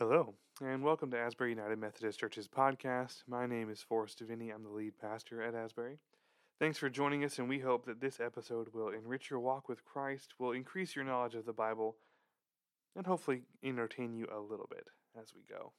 Hello, 0.00 0.34
and 0.60 0.82
welcome 0.82 1.12
to 1.12 1.16
Asbury 1.16 1.50
United 1.50 1.78
Methodist 1.78 2.18
Church's 2.18 2.48
podcast. 2.48 3.22
My 3.28 3.46
name 3.46 3.70
is 3.70 3.80
Forrest 3.80 4.20
Deviney. 4.20 4.52
I'm 4.52 4.64
the 4.64 4.68
lead 4.68 4.98
pastor 5.00 5.40
at 5.40 5.54
Asbury. 5.54 6.00
Thanks 6.58 6.78
for 6.78 6.90
joining 6.90 7.22
us, 7.22 7.38
and 7.38 7.48
we 7.48 7.60
hope 7.60 7.86
that 7.86 8.00
this 8.00 8.18
episode 8.18 8.74
will 8.74 8.88
enrich 8.88 9.30
your 9.30 9.38
walk 9.38 9.68
with 9.68 9.84
Christ, 9.84 10.34
will 10.36 10.50
increase 10.50 10.96
your 10.96 11.04
knowledge 11.04 11.36
of 11.36 11.46
the 11.46 11.52
Bible, 11.52 11.94
and 12.96 13.06
hopefully 13.06 13.42
entertain 13.62 14.12
you 14.14 14.26
a 14.36 14.40
little 14.40 14.66
bit 14.68 14.88
as 15.16 15.32
we 15.32 15.42
go. 15.48 15.70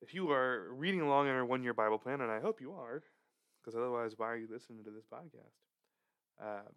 If 0.00 0.14
you 0.14 0.30
are 0.30 0.72
reading 0.72 1.02
along 1.02 1.26
in 1.26 1.34
our 1.34 1.44
one 1.44 1.62
year 1.62 1.74
Bible 1.74 1.98
plan, 1.98 2.22
and 2.22 2.32
I 2.32 2.40
hope 2.40 2.62
you 2.62 2.72
are, 2.72 3.02
because 3.60 3.76
otherwise, 3.76 4.14
why 4.16 4.28
are 4.28 4.38
you 4.38 4.48
listening 4.50 4.84
to 4.84 4.90
this 4.90 5.04
podcast? 5.04 5.52
Uh, 6.42 6.70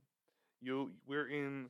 you, 0.60 0.92
we're 1.08 1.30
in 1.30 1.70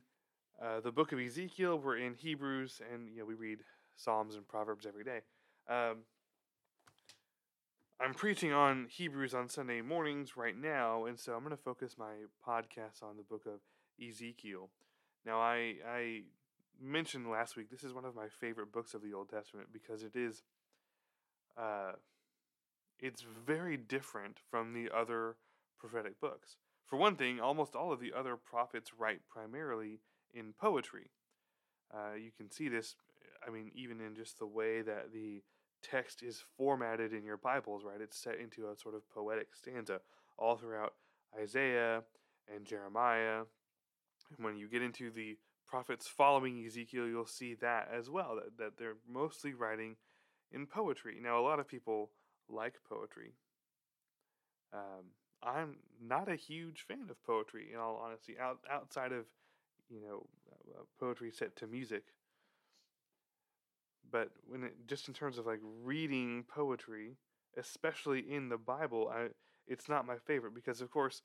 uh, 0.60 0.80
the 0.80 0.90
book 0.90 1.12
of 1.12 1.20
Ezekiel, 1.20 1.78
we're 1.78 1.98
in 1.98 2.14
Hebrews, 2.14 2.80
and 2.92 3.08
you 3.08 3.20
know 3.20 3.26
we 3.26 3.34
read 3.34 3.60
Psalms 3.96 4.34
and 4.34 4.46
Proverbs 4.46 4.86
every 4.86 5.04
day. 5.04 5.20
Um, 5.68 5.98
I'm 8.00 8.14
preaching 8.14 8.52
on 8.52 8.86
Hebrews 8.90 9.34
on 9.34 9.48
Sunday 9.48 9.80
mornings 9.80 10.36
right 10.36 10.56
now, 10.56 11.06
and 11.06 11.18
so 11.18 11.32
I'm 11.32 11.44
going 11.44 11.56
to 11.56 11.62
focus 11.62 11.94
my 11.98 12.14
podcast 12.46 13.02
on 13.02 13.16
the 13.16 13.22
book 13.22 13.46
of 13.46 13.60
Ezekiel. 14.04 14.70
Now, 15.24 15.38
I 15.38 15.76
I 15.88 16.22
mentioned 16.82 17.30
last 17.30 17.56
week 17.56 17.70
this 17.70 17.84
is 17.84 17.92
one 17.92 18.04
of 18.04 18.14
my 18.14 18.26
favorite 18.40 18.72
books 18.72 18.94
of 18.94 19.02
the 19.02 19.14
Old 19.14 19.30
Testament 19.30 19.68
because 19.72 20.02
it 20.02 20.16
is 20.16 20.42
uh, 21.56 21.92
it's 22.98 23.24
very 23.46 23.76
different 23.76 24.38
from 24.50 24.72
the 24.72 24.90
other 24.94 25.36
prophetic 25.78 26.20
books. 26.20 26.56
For 26.86 26.96
one 26.96 27.16
thing, 27.16 27.40
almost 27.40 27.74
all 27.74 27.92
of 27.92 28.00
the 28.00 28.12
other 28.12 28.36
prophets 28.36 28.92
write 28.98 29.20
primarily 29.28 30.00
in 30.32 30.52
poetry. 30.52 31.10
Uh, 31.92 32.14
you 32.14 32.30
can 32.36 32.50
see 32.50 32.68
this 32.68 32.96
I 33.46 33.50
mean, 33.50 33.70
even 33.74 34.00
in 34.00 34.14
just 34.14 34.38
the 34.38 34.46
way 34.46 34.82
that 34.82 35.12
the 35.12 35.42
text 35.82 36.22
is 36.22 36.42
formatted 36.56 37.12
in 37.12 37.24
your 37.24 37.36
Bibles, 37.36 37.84
right? 37.84 38.00
It's 38.00 38.18
set 38.18 38.38
into 38.40 38.68
a 38.68 38.76
sort 38.76 38.94
of 38.94 39.08
poetic 39.10 39.48
stanza 39.54 40.00
all 40.38 40.56
throughout 40.56 40.94
Isaiah 41.38 42.02
and 42.54 42.64
Jeremiah. 42.64 43.42
And 44.36 44.44
when 44.44 44.56
you 44.56 44.68
get 44.68 44.82
into 44.82 45.10
the 45.10 45.36
prophets 45.66 46.06
following 46.06 46.64
Ezekiel, 46.64 47.06
you'll 47.06 47.26
see 47.26 47.54
that 47.54 47.90
as 47.92 48.08
well, 48.08 48.36
that, 48.36 48.56
that 48.58 48.78
they're 48.78 48.96
mostly 49.08 49.52
writing 49.52 49.96
in 50.52 50.66
poetry. 50.66 51.18
Now, 51.22 51.38
a 51.38 51.42
lot 51.42 51.60
of 51.60 51.68
people 51.68 52.10
like 52.48 52.74
poetry. 52.88 53.34
Um, 54.72 55.12
I'm 55.42 55.76
not 56.02 56.30
a 56.30 56.36
huge 56.36 56.84
fan 56.86 57.08
of 57.10 57.22
poetry, 57.24 57.70
in 57.72 57.78
all 57.78 58.00
honesty, 58.02 58.36
out, 58.40 58.60
outside 58.70 59.12
of, 59.12 59.26
you 59.90 60.00
know, 60.00 60.26
uh, 60.50 60.82
poetry 60.98 61.30
set 61.30 61.56
to 61.56 61.66
music 61.66 62.04
but 64.14 64.28
when 64.46 64.62
it, 64.62 64.74
just 64.86 65.08
in 65.08 65.14
terms 65.14 65.38
of 65.38 65.44
like 65.44 65.58
reading 65.82 66.44
poetry, 66.48 67.16
especially 67.58 68.20
in 68.20 68.48
the 68.48 68.56
Bible, 68.56 69.10
I 69.12 69.30
it's 69.66 69.88
not 69.88 70.06
my 70.06 70.18
favorite 70.24 70.54
because 70.54 70.80
of 70.80 70.88
course, 70.88 71.22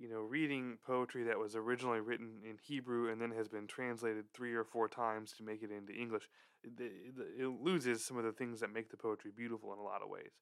you 0.00 0.08
know, 0.10 0.18
reading 0.18 0.78
poetry 0.84 1.22
that 1.22 1.38
was 1.38 1.54
originally 1.54 2.00
written 2.00 2.40
in 2.42 2.56
Hebrew 2.60 3.12
and 3.12 3.22
then 3.22 3.30
has 3.30 3.46
been 3.46 3.68
translated 3.68 4.24
three 4.34 4.54
or 4.54 4.64
four 4.64 4.88
times 4.88 5.34
to 5.34 5.44
make 5.44 5.62
it 5.62 5.70
into 5.70 5.92
English, 5.92 6.24
it, 6.64 6.72
it, 6.80 7.44
it 7.44 7.62
loses 7.62 8.04
some 8.04 8.18
of 8.18 8.24
the 8.24 8.32
things 8.32 8.58
that 8.58 8.72
make 8.72 8.90
the 8.90 8.96
poetry 8.96 9.30
beautiful 9.34 9.72
in 9.72 9.78
a 9.78 9.82
lot 9.82 10.02
of 10.02 10.08
ways. 10.08 10.32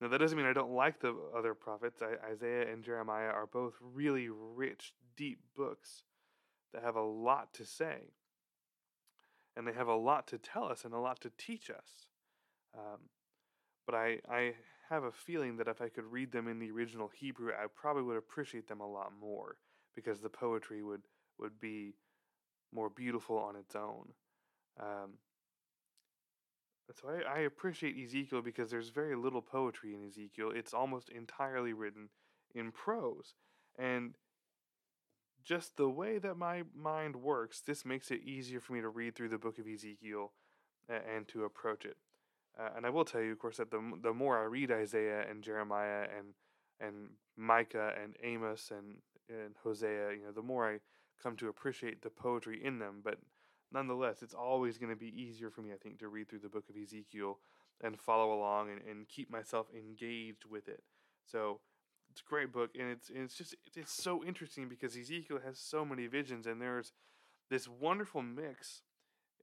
Now 0.00 0.06
that 0.06 0.18
doesn't 0.18 0.38
mean 0.38 0.46
I 0.46 0.52
don't 0.52 0.74
like 0.74 1.00
the 1.00 1.16
other 1.36 1.54
prophets. 1.54 2.02
I, 2.02 2.24
Isaiah 2.30 2.72
and 2.72 2.84
Jeremiah 2.84 3.30
are 3.30 3.48
both 3.52 3.74
really 3.82 4.28
rich, 4.28 4.92
deep 5.16 5.40
books 5.56 6.04
that 6.72 6.84
have 6.84 6.94
a 6.94 7.02
lot 7.02 7.52
to 7.54 7.64
say 7.64 8.12
and 9.56 9.66
they 9.66 9.72
have 9.72 9.88
a 9.88 9.94
lot 9.94 10.26
to 10.28 10.38
tell 10.38 10.64
us 10.64 10.84
and 10.84 10.94
a 10.94 10.98
lot 10.98 11.20
to 11.20 11.30
teach 11.38 11.70
us. 11.70 12.06
Um, 12.76 13.00
but 13.86 13.94
I, 13.94 14.18
I 14.28 14.54
have 14.88 15.04
a 15.04 15.12
feeling 15.12 15.56
that 15.58 15.68
if 15.68 15.80
I 15.80 15.88
could 15.88 16.04
read 16.04 16.32
them 16.32 16.48
in 16.48 16.58
the 16.58 16.70
original 16.70 17.10
Hebrew, 17.14 17.50
I 17.52 17.66
probably 17.74 18.02
would 18.02 18.16
appreciate 18.16 18.68
them 18.68 18.80
a 18.80 18.90
lot 18.90 19.12
more 19.20 19.56
because 19.94 20.20
the 20.20 20.28
poetry 20.28 20.82
would, 20.82 21.02
would 21.38 21.60
be 21.60 21.94
more 22.72 22.90
beautiful 22.90 23.38
on 23.38 23.56
its 23.56 23.76
own. 23.76 24.08
Um, 24.80 25.12
so 26.92 27.08
I, 27.08 27.38
I 27.38 27.38
appreciate 27.40 27.96
Ezekiel 28.02 28.42
because 28.42 28.70
there's 28.70 28.90
very 28.90 29.16
little 29.16 29.40
poetry 29.40 29.94
in 29.94 30.06
Ezekiel. 30.06 30.50
It's 30.54 30.74
almost 30.74 31.08
entirely 31.08 31.72
written 31.72 32.08
in 32.54 32.72
prose. 32.72 33.34
And 33.78 34.14
just 35.44 35.76
the 35.76 35.88
way 35.88 36.18
that 36.18 36.36
my 36.36 36.62
mind 36.74 37.16
works, 37.16 37.60
this 37.60 37.84
makes 37.84 38.10
it 38.10 38.22
easier 38.24 38.60
for 38.60 38.72
me 38.72 38.80
to 38.80 38.88
read 38.88 39.14
through 39.14 39.28
the 39.28 39.38
book 39.38 39.58
of 39.58 39.66
Ezekiel 39.66 40.32
and 40.88 41.28
to 41.28 41.44
approach 41.44 41.84
it. 41.84 41.96
Uh, 42.58 42.70
and 42.76 42.86
I 42.86 42.90
will 42.90 43.04
tell 43.04 43.20
you, 43.20 43.32
of 43.32 43.38
course, 43.38 43.56
that 43.56 43.70
the 43.70 43.82
the 44.02 44.12
more 44.12 44.38
I 44.38 44.44
read 44.44 44.70
Isaiah 44.70 45.24
and 45.28 45.42
Jeremiah 45.42 46.06
and 46.16 46.34
and 46.80 47.10
Micah 47.36 47.92
and 48.00 48.14
Amos 48.22 48.70
and 48.70 48.96
and 49.28 49.54
Hosea, 49.62 50.12
you 50.12 50.24
know, 50.24 50.32
the 50.32 50.42
more 50.42 50.70
I 50.70 50.78
come 51.22 51.36
to 51.36 51.48
appreciate 51.48 52.02
the 52.02 52.10
poetry 52.10 52.62
in 52.62 52.78
them. 52.78 53.00
But 53.02 53.18
nonetheless, 53.72 54.22
it's 54.22 54.34
always 54.34 54.78
going 54.78 54.90
to 54.90 54.96
be 54.96 55.20
easier 55.20 55.50
for 55.50 55.62
me, 55.62 55.72
I 55.72 55.76
think, 55.76 55.98
to 55.98 56.08
read 56.08 56.28
through 56.28 56.40
the 56.40 56.48
book 56.48 56.68
of 56.68 56.76
Ezekiel 56.76 57.38
and 57.82 57.98
follow 57.98 58.32
along 58.32 58.70
and, 58.70 58.80
and 58.88 59.08
keep 59.08 59.30
myself 59.30 59.66
engaged 59.74 60.44
with 60.48 60.68
it. 60.68 60.82
So 61.26 61.60
it's 62.14 62.22
a 62.24 62.30
great 62.30 62.52
book, 62.52 62.70
and 62.78 62.90
it's 62.90 63.10
and 63.10 63.18
it's 63.24 63.34
just 63.34 63.56
it's 63.74 63.92
so 63.92 64.22
interesting 64.24 64.68
because 64.68 64.96
Ezekiel 64.96 65.40
has 65.44 65.58
so 65.58 65.84
many 65.84 66.06
visions, 66.06 66.46
and 66.46 66.60
there's 66.60 66.92
this 67.50 67.66
wonderful 67.66 68.22
mix. 68.22 68.82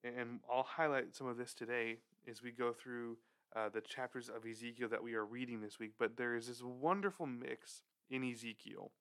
And 0.06 0.40
I'll 0.50 0.64
highlight 0.64 1.14
some 1.14 1.28
of 1.28 1.38
this 1.38 1.54
today 1.54 1.98
as 2.30 2.42
we 2.42 2.52
go 2.52 2.72
through 2.72 3.18
uh, 3.56 3.68
the 3.68 3.82
chapters 3.82 4.30
of 4.30 4.46
Ezekiel 4.50 4.88
that 4.88 5.04
we 5.04 5.16
are 5.16 5.26
reading 5.26 5.60
this 5.60 5.80
week. 5.80 5.92
But 6.00 6.16
there 6.16 6.34
is 6.34 6.48
this 6.48 6.64
wonderful 6.64 7.26
mix 7.26 7.84
in 8.10 8.24
Ezekiel 8.24 8.92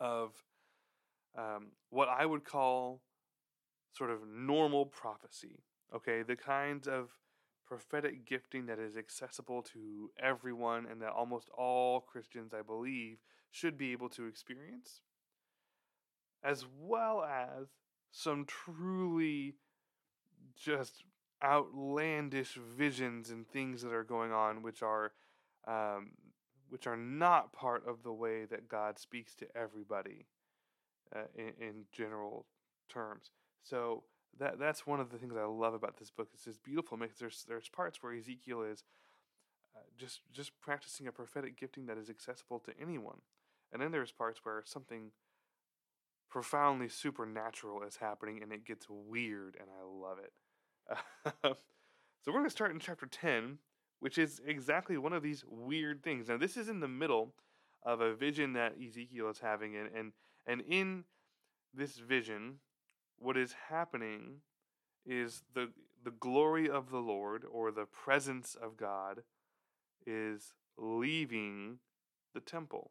of 0.00 0.32
um, 1.38 1.68
what 1.90 2.08
I 2.08 2.26
would 2.26 2.44
call 2.44 3.02
sort 3.92 4.10
of 4.10 4.26
normal 4.28 4.84
prophecy. 4.84 5.62
Okay, 5.94 6.22
the 6.22 6.36
kinds 6.36 6.88
of 6.88 7.10
prophetic 7.74 8.24
gifting 8.24 8.66
that 8.66 8.78
is 8.78 8.96
accessible 8.96 9.60
to 9.60 10.08
everyone 10.22 10.86
and 10.88 11.02
that 11.02 11.10
almost 11.10 11.48
all 11.58 12.00
Christians, 12.00 12.54
I 12.54 12.62
believe, 12.62 13.16
should 13.50 13.76
be 13.76 13.90
able 13.90 14.08
to 14.10 14.26
experience, 14.26 15.00
as 16.44 16.64
well 16.80 17.24
as 17.24 17.66
some 18.12 18.44
truly 18.44 19.56
just 20.56 21.02
outlandish 21.42 22.56
visions 22.76 23.30
and 23.30 23.48
things 23.48 23.82
that 23.82 23.92
are 23.92 24.04
going 24.04 24.30
on, 24.32 24.62
which 24.62 24.80
are 24.80 25.10
um, 25.66 26.12
which 26.68 26.86
are 26.86 26.96
not 26.96 27.52
part 27.52 27.82
of 27.88 28.04
the 28.04 28.12
way 28.12 28.44
that 28.44 28.68
God 28.68 29.00
speaks 29.00 29.34
to 29.36 29.46
everybody 29.56 30.26
uh, 31.14 31.22
in, 31.34 31.52
in 31.60 31.74
general 31.90 32.46
terms. 32.88 33.30
So 33.64 34.04
that 34.38 34.58
that's 34.58 34.86
one 34.86 35.00
of 35.00 35.10
the 35.10 35.18
things 35.18 35.34
I 35.36 35.44
love 35.44 35.74
about 35.74 35.98
this 35.98 36.10
book. 36.10 36.28
It's 36.34 36.44
this 36.44 36.58
beautiful 36.58 36.96
mix. 36.96 37.18
There's 37.18 37.44
there's 37.48 37.68
parts 37.68 38.02
where 38.02 38.12
Ezekiel 38.12 38.62
is 38.62 38.84
uh, 39.76 39.80
just 39.96 40.20
just 40.32 40.52
practicing 40.60 41.06
a 41.06 41.12
prophetic 41.12 41.58
gifting 41.58 41.86
that 41.86 41.98
is 41.98 42.10
accessible 42.10 42.60
to 42.60 42.72
anyone, 42.80 43.18
and 43.72 43.80
then 43.80 43.92
there's 43.92 44.12
parts 44.12 44.40
where 44.42 44.62
something 44.64 45.10
profoundly 46.30 46.88
supernatural 46.88 47.82
is 47.82 47.96
happening 47.96 48.42
and 48.42 48.52
it 48.52 48.64
gets 48.64 48.86
weird, 48.88 49.56
and 49.60 49.68
I 49.70 49.84
love 49.84 50.18
it. 50.18 50.32
so 51.44 51.56
we're 52.26 52.32
going 52.32 52.44
to 52.44 52.50
start 52.50 52.72
in 52.72 52.80
chapter 52.80 53.06
ten, 53.06 53.58
which 54.00 54.18
is 54.18 54.40
exactly 54.46 54.98
one 54.98 55.12
of 55.12 55.22
these 55.22 55.44
weird 55.46 56.02
things. 56.02 56.28
Now 56.28 56.36
this 56.36 56.56
is 56.56 56.68
in 56.68 56.80
the 56.80 56.88
middle 56.88 57.34
of 57.84 58.00
a 58.00 58.14
vision 58.14 58.54
that 58.54 58.74
Ezekiel 58.84 59.30
is 59.30 59.38
having, 59.38 59.76
and 59.76 59.88
and 59.94 60.12
and 60.46 60.60
in 60.62 61.04
this 61.72 61.98
vision 61.98 62.56
what 63.18 63.36
is 63.36 63.54
happening 63.68 64.40
is 65.06 65.42
the 65.54 65.70
the 66.04 66.10
glory 66.10 66.68
of 66.68 66.90
the 66.90 66.98
Lord 66.98 67.44
or 67.50 67.70
the 67.70 67.86
presence 67.86 68.54
of 68.60 68.76
God 68.76 69.22
is 70.06 70.52
leaving 70.76 71.78
the 72.34 72.40
temple. 72.40 72.90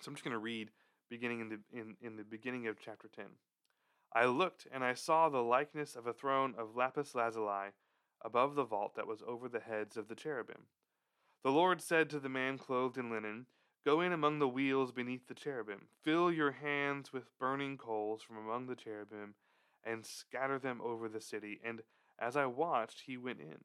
So 0.00 0.08
I'm 0.08 0.14
just 0.14 0.24
going 0.24 0.32
to 0.32 0.38
read 0.38 0.70
beginning 1.10 1.40
in 1.40 1.48
the 1.48 1.58
in, 1.72 1.96
in 2.00 2.16
the 2.16 2.24
beginning 2.24 2.66
of 2.66 2.80
chapter 2.80 3.08
10. 3.08 3.26
I 4.14 4.24
looked 4.24 4.66
and 4.72 4.82
I 4.82 4.94
saw 4.94 5.28
the 5.28 5.42
likeness 5.42 5.94
of 5.94 6.06
a 6.06 6.14
throne 6.14 6.54
of 6.58 6.76
lapis 6.76 7.14
lazuli 7.14 7.72
above 8.24 8.54
the 8.54 8.64
vault 8.64 8.94
that 8.96 9.06
was 9.06 9.22
over 9.26 9.48
the 9.48 9.60
heads 9.60 9.96
of 9.96 10.08
the 10.08 10.14
cherubim. 10.14 10.62
The 11.44 11.50
Lord 11.50 11.80
said 11.80 12.10
to 12.10 12.18
the 12.18 12.28
man 12.28 12.58
clothed 12.58 12.98
in 12.98 13.10
linen, 13.10 13.46
Go 13.84 14.00
in 14.00 14.12
among 14.12 14.38
the 14.38 14.48
wheels 14.48 14.92
beneath 14.92 15.28
the 15.28 15.34
cherubim. 15.34 15.88
Fill 16.02 16.30
your 16.30 16.52
hands 16.52 17.12
with 17.12 17.36
burning 17.38 17.78
coals 17.78 18.22
from 18.22 18.36
among 18.36 18.66
the 18.66 18.76
cherubim, 18.76 19.34
and 19.84 20.04
scatter 20.04 20.58
them 20.58 20.80
over 20.82 21.08
the 21.08 21.20
city. 21.20 21.60
And 21.64 21.82
as 22.18 22.36
I 22.36 22.46
watched, 22.46 23.02
he 23.06 23.16
went 23.16 23.40
in. 23.40 23.58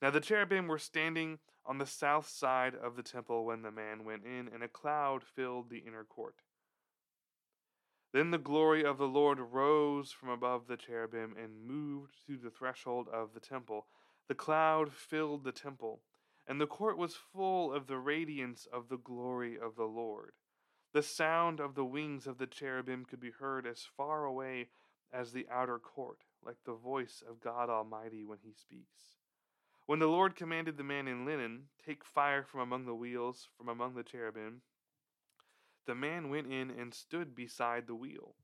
Now 0.00 0.10
the 0.10 0.20
cherubim 0.20 0.68
were 0.68 0.78
standing 0.78 1.38
on 1.64 1.78
the 1.78 1.86
south 1.86 2.28
side 2.28 2.74
of 2.74 2.96
the 2.96 3.02
temple 3.02 3.44
when 3.44 3.62
the 3.62 3.70
man 3.70 4.04
went 4.04 4.24
in, 4.24 4.48
and 4.52 4.62
a 4.62 4.68
cloud 4.68 5.22
filled 5.22 5.70
the 5.70 5.78
inner 5.86 6.04
court. 6.04 6.36
Then 8.12 8.30
the 8.30 8.38
glory 8.38 8.84
of 8.84 8.98
the 8.98 9.08
Lord 9.08 9.38
rose 9.38 10.12
from 10.12 10.28
above 10.28 10.66
the 10.66 10.76
cherubim 10.76 11.34
and 11.36 11.66
moved 11.66 12.16
through 12.24 12.38
the 12.38 12.50
threshold 12.50 13.08
of 13.08 13.32
the 13.32 13.40
temple. 13.40 13.86
The 14.28 14.34
cloud 14.34 14.92
filled 14.92 15.44
the 15.44 15.52
temple, 15.52 16.02
and 16.46 16.60
the 16.60 16.66
court 16.66 16.98
was 16.98 17.14
full 17.14 17.72
of 17.72 17.86
the 17.86 17.98
radiance 17.98 18.66
of 18.72 18.88
the 18.88 18.98
glory 18.98 19.58
of 19.58 19.76
the 19.76 19.84
Lord. 19.84 20.32
The 20.92 21.02
sound 21.02 21.60
of 21.60 21.74
the 21.74 21.84
wings 21.84 22.26
of 22.26 22.38
the 22.38 22.46
cherubim 22.46 23.04
could 23.04 23.20
be 23.20 23.30
heard 23.30 23.66
as 23.66 23.86
far 23.96 24.24
away 24.24 24.68
as 25.12 25.32
the 25.32 25.46
outer 25.50 25.78
court, 25.78 26.18
like 26.44 26.58
the 26.64 26.74
voice 26.74 27.22
of 27.28 27.40
God 27.40 27.70
Almighty 27.70 28.24
when 28.24 28.38
he 28.42 28.52
speaks. 28.52 29.18
When 29.86 29.98
the 29.98 30.06
Lord 30.06 30.36
commanded 30.36 30.76
the 30.76 30.84
man 30.84 31.08
in 31.08 31.24
linen, 31.24 31.64
Take 31.84 32.04
fire 32.04 32.42
from 32.42 32.60
among 32.60 32.86
the 32.86 32.94
wheels, 32.94 33.48
from 33.56 33.68
among 33.68 33.94
the 33.94 34.02
cherubim, 34.02 34.62
the 35.86 35.94
man 35.94 36.30
went 36.30 36.46
in 36.46 36.70
and 36.70 36.94
stood 36.94 37.34
beside 37.34 37.86
the 37.86 37.94
wheel. 37.94 38.34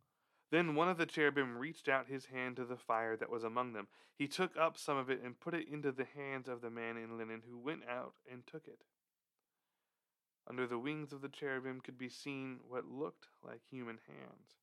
Then 0.51 0.75
one 0.75 0.89
of 0.89 0.97
the 0.97 1.07
cherubim 1.07 1.59
reached 1.59 1.89
out 1.89 2.09
his 2.09 2.27
hand 2.27 2.57
to 2.57 2.65
the 2.65 2.77
fire 2.77 3.17
that 3.17 3.31
was 3.31 3.45
among 3.45 3.75
them. 3.75 3.89
He 4.17 4.27
took 4.27 4.57
up 4.57 4.79
some 4.79 4.97
of 4.97 5.11
it 5.11 5.21
and 5.23 5.39
put 5.39 5.55
it 5.55 5.69
into 5.69 5.93
the 5.93 6.07
hands 6.07 6.49
of 6.49 6.63
the 6.63 6.71
man 6.71 6.97
in 6.97 7.19
linen, 7.19 7.43
who 7.49 7.59
went 7.59 7.83
out 7.89 8.15
and 8.31 8.47
took 8.47 8.67
it. 8.67 8.81
Under 10.49 10.67
the 10.67 10.79
wings 10.79 11.13
of 11.13 11.21
the 11.21 11.29
cherubim 11.29 11.83
could 11.83 11.99
be 11.99 12.09
seen 12.09 12.61
what 12.67 12.87
looked 12.87 13.27
like 13.45 13.61
human 13.71 13.99
hands. 14.07 14.57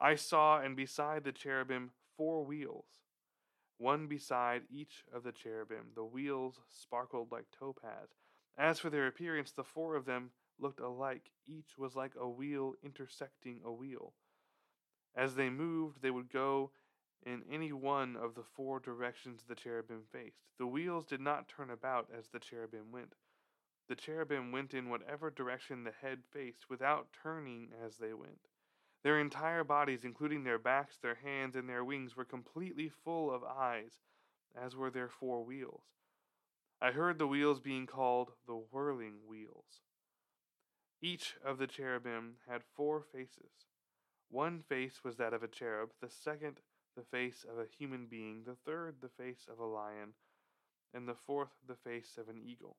I 0.00 0.14
saw, 0.14 0.60
and 0.60 0.76
beside 0.76 1.24
the 1.24 1.32
cherubim, 1.32 1.90
four 2.16 2.44
wheels, 2.44 2.86
one 3.78 4.06
beside 4.06 4.62
each 4.70 5.04
of 5.12 5.24
the 5.24 5.32
cherubim. 5.32 5.90
The 5.96 6.04
wheels 6.04 6.60
sparkled 6.68 7.32
like 7.32 7.46
topaz. 7.50 8.10
As 8.56 8.78
for 8.78 8.90
their 8.90 9.08
appearance, 9.08 9.50
the 9.50 9.64
four 9.64 9.96
of 9.96 10.04
them 10.04 10.30
looked 10.60 10.80
alike. 10.80 11.30
Each 11.46 11.76
was 11.76 11.96
like 11.96 12.12
a 12.18 12.28
wheel 12.28 12.74
intersecting 12.84 13.60
a 13.64 13.72
wheel. 13.72 14.14
As 15.14 15.34
they 15.34 15.50
moved, 15.50 16.02
they 16.02 16.10
would 16.10 16.30
go 16.30 16.70
in 17.24 17.42
any 17.50 17.72
one 17.72 18.16
of 18.16 18.34
the 18.34 18.44
four 18.44 18.80
directions 18.80 19.42
the 19.42 19.54
cherubim 19.54 20.04
faced. 20.12 20.44
The 20.58 20.66
wheels 20.66 21.04
did 21.04 21.20
not 21.20 21.48
turn 21.48 21.70
about 21.70 22.08
as 22.16 22.28
the 22.28 22.38
cherubim 22.38 22.92
went. 22.92 23.14
The 23.88 23.96
cherubim 23.96 24.52
went 24.52 24.74
in 24.74 24.90
whatever 24.90 25.30
direction 25.30 25.84
the 25.84 25.92
head 25.92 26.22
faced 26.30 26.68
without 26.68 27.08
turning 27.12 27.72
as 27.84 27.96
they 27.96 28.12
went. 28.12 28.48
Their 29.02 29.18
entire 29.18 29.64
bodies, 29.64 30.04
including 30.04 30.44
their 30.44 30.58
backs, 30.58 30.98
their 30.98 31.14
hands, 31.14 31.56
and 31.56 31.68
their 31.68 31.84
wings, 31.84 32.16
were 32.16 32.24
completely 32.24 32.88
full 32.88 33.32
of 33.32 33.44
eyes, 33.44 34.00
as 34.54 34.76
were 34.76 34.90
their 34.90 35.08
four 35.08 35.44
wheels. 35.44 35.84
I 36.80 36.92
heard 36.92 37.18
the 37.18 37.26
wheels 37.26 37.60
being 37.60 37.86
called 37.86 38.32
the 38.46 38.54
whirling 38.54 39.20
wheels. 39.26 39.80
Each 41.00 41.36
of 41.44 41.58
the 41.58 41.66
cherubim 41.66 42.36
had 42.48 42.62
four 42.64 43.02
faces. 43.02 43.67
One 44.30 44.62
face 44.62 45.02
was 45.04 45.16
that 45.16 45.32
of 45.32 45.42
a 45.42 45.48
cherub, 45.48 45.90
the 46.00 46.10
second 46.10 46.60
the 46.96 47.04
face 47.04 47.44
of 47.48 47.58
a 47.58 47.66
human 47.78 48.06
being, 48.06 48.42
the 48.44 48.56
third 48.56 48.96
the 49.00 49.08
face 49.08 49.46
of 49.50 49.58
a 49.58 49.64
lion, 49.64 50.14
and 50.92 51.08
the 51.08 51.14
fourth 51.14 51.52
the 51.66 51.76
face 51.76 52.18
of 52.18 52.28
an 52.28 52.40
eagle. 52.44 52.76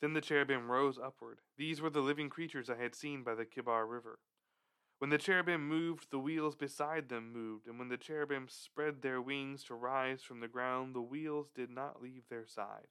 Then 0.00 0.14
the 0.14 0.20
cherubim 0.20 0.70
rose 0.70 0.98
upward. 0.98 1.40
These 1.56 1.80
were 1.80 1.90
the 1.90 2.00
living 2.00 2.28
creatures 2.28 2.70
I 2.70 2.76
had 2.76 2.94
seen 2.94 3.22
by 3.22 3.34
the 3.34 3.44
Kebar 3.44 3.86
River. 3.86 4.18
When 4.98 5.10
the 5.10 5.18
cherubim 5.18 5.68
moved, 5.68 6.10
the 6.10 6.18
wheels 6.18 6.56
beside 6.56 7.08
them 7.08 7.32
moved, 7.32 7.66
and 7.66 7.78
when 7.78 7.88
the 7.88 7.98
cherubim 7.98 8.48
spread 8.48 9.02
their 9.02 9.20
wings 9.20 9.62
to 9.64 9.74
rise 9.74 10.22
from 10.22 10.40
the 10.40 10.48
ground, 10.48 10.94
the 10.94 11.02
wheels 11.02 11.50
did 11.54 11.70
not 11.70 12.00
leave 12.02 12.28
their 12.28 12.46
side. 12.46 12.88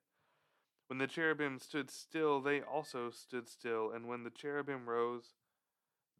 When 0.88 1.00
the 1.00 1.08
cherubim 1.08 1.58
stood 1.58 1.90
still, 1.90 2.42
they 2.42 2.62
also 2.62 3.10
stood 3.10 3.50
still, 3.50 3.92
and 3.92 4.08
when 4.08 4.24
the 4.24 4.30
cherubim 4.30 4.88
rose, 4.88 5.34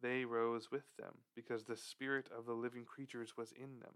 they 0.02 0.24
rose 0.24 0.70
with 0.70 0.96
them, 0.98 1.14
because 1.34 1.64
the 1.64 1.76
spirit 1.76 2.28
of 2.36 2.46
the 2.46 2.52
living 2.52 2.84
creatures 2.84 3.36
was 3.36 3.52
in 3.52 3.80
them. 3.80 3.94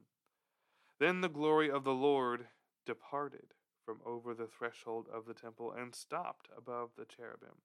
Then 0.98 1.20
the 1.20 1.28
glory 1.28 1.70
of 1.70 1.84
the 1.84 1.94
Lord 1.94 2.46
departed 2.86 3.54
from 3.84 4.00
over 4.04 4.34
the 4.34 4.46
threshold 4.46 5.06
of 5.12 5.26
the 5.26 5.34
temple 5.34 5.72
and 5.72 5.94
stopped 5.94 6.48
above 6.56 6.90
the 6.96 7.04
cherubim. 7.04 7.62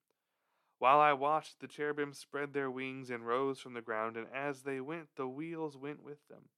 While 0.80 1.00
I 1.00 1.14
watched, 1.14 1.60
the 1.60 1.68
cherubim 1.68 2.14
spread 2.14 2.54
their 2.54 2.70
wings 2.70 3.10
and 3.10 3.26
rose 3.26 3.60
from 3.60 3.74
the 3.74 3.82
ground, 3.82 4.18
and 4.18 4.28
as 4.34 4.64
they 4.64 4.82
went, 4.82 5.08
the 5.16 5.28
wheels 5.28 5.78
went 5.78 6.04
with 6.04 6.28
them. 6.30 6.50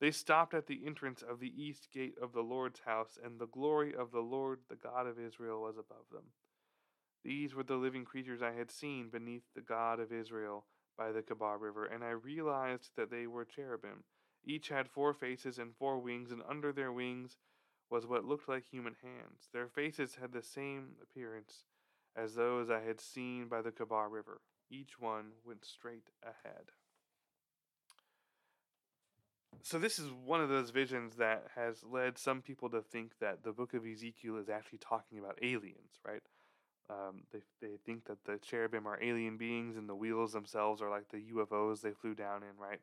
They 0.00 0.10
stopped 0.10 0.54
at 0.54 0.66
the 0.66 0.82
entrance 0.86 1.22
of 1.22 1.40
the 1.40 1.52
east 1.60 1.88
gate 1.92 2.14
of 2.20 2.32
the 2.32 2.42
Lord's 2.42 2.80
house, 2.80 3.18
and 3.22 3.38
the 3.38 3.46
glory 3.46 3.94
of 3.94 4.12
the 4.12 4.20
Lord, 4.20 4.60
the 4.68 4.76
God 4.76 5.06
of 5.06 5.18
Israel, 5.18 5.62
was 5.62 5.76
above 5.76 6.04
them. 6.12 6.24
These 7.24 7.54
were 7.54 7.64
the 7.64 7.76
living 7.76 8.04
creatures 8.04 8.42
I 8.42 8.52
had 8.52 8.70
seen 8.70 9.08
beneath 9.08 9.42
the 9.54 9.62
God 9.62 9.98
of 9.98 10.12
Israel 10.12 10.66
by 10.96 11.12
the 11.12 11.22
Kebar 11.22 11.60
River, 11.60 11.84
and 11.84 12.02
I 12.04 12.10
realized 12.10 12.90
that 12.96 13.10
they 13.10 13.26
were 13.26 13.44
cherubim. 13.44 14.04
Each 14.44 14.68
had 14.68 14.88
four 14.88 15.12
faces 15.12 15.58
and 15.58 15.74
four 15.74 15.98
wings, 15.98 16.30
and 16.30 16.42
under 16.48 16.72
their 16.72 16.92
wings 16.92 17.36
was 17.90 18.06
what 18.06 18.24
looked 18.24 18.48
like 18.48 18.64
human 18.64 18.96
hands. 19.02 19.48
Their 19.52 19.68
faces 19.68 20.16
had 20.20 20.32
the 20.32 20.42
same 20.42 20.96
appearance 21.02 21.64
as 22.16 22.34
those 22.34 22.70
I 22.70 22.80
had 22.80 23.00
seen 23.00 23.48
by 23.48 23.62
the 23.62 23.72
Kebar 23.72 24.10
River. 24.10 24.40
Each 24.70 24.98
one 24.98 25.32
went 25.44 25.64
straight 25.64 26.10
ahead 26.22 26.72
so 29.66 29.78
this 29.78 29.98
is 29.98 30.10
one 30.24 30.40
of 30.40 30.48
those 30.48 30.70
visions 30.70 31.16
that 31.16 31.44
has 31.56 31.82
led 31.82 32.18
some 32.18 32.40
people 32.40 32.70
to 32.70 32.82
think 32.82 33.12
that 33.20 33.42
the 33.42 33.52
book 33.52 33.74
of 33.74 33.84
Ezekiel 33.84 34.36
is 34.36 34.48
actually 34.48 34.78
talking 34.78 35.18
about 35.18 35.38
aliens, 35.42 35.98
right? 36.06 36.22
Um, 36.88 37.22
they 37.32 37.40
they 37.60 37.76
think 37.84 38.04
that 38.06 38.24
the 38.24 38.38
cherubim 38.38 38.86
are 38.86 39.02
alien 39.02 39.36
beings 39.36 39.76
and 39.76 39.88
the 39.88 39.94
wheels 39.94 40.32
themselves 40.32 40.80
are 40.80 40.90
like 40.90 41.08
the 41.08 41.22
UFOs 41.34 41.80
they 41.80 41.92
flew 41.92 42.14
down 42.14 42.42
in, 42.42 42.56
right? 42.56 42.80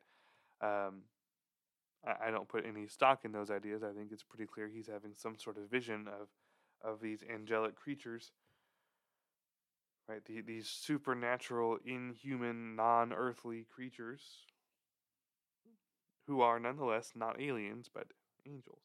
Um, 0.60 1.02
I, 2.06 2.28
I 2.28 2.30
don't 2.30 2.48
put 2.48 2.66
any 2.66 2.86
stock 2.86 3.24
in 3.24 3.32
those 3.32 3.50
ideas. 3.50 3.82
I 3.82 3.92
think 3.92 4.12
it's 4.12 4.22
pretty 4.22 4.46
clear 4.46 4.68
he's 4.68 4.88
having 4.88 5.12
some 5.16 5.38
sort 5.38 5.56
of 5.56 5.70
vision 5.70 6.06
of 6.08 6.28
of 6.82 7.00
these 7.00 7.24
angelic 7.32 7.76
creatures, 7.76 8.32
right? 10.06 10.22
The, 10.26 10.42
these 10.42 10.68
supernatural, 10.68 11.78
inhuman, 11.86 12.76
non-earthly 12.76 13.66
creatures 13.74 14.20
who 16.26 16.42
are 16.42 16.58
nonetheless 16.60 17.12
not 17.14 17.40
aliens, 17.40 17.88
but 17.92 18.06
angels. 18.46 18.82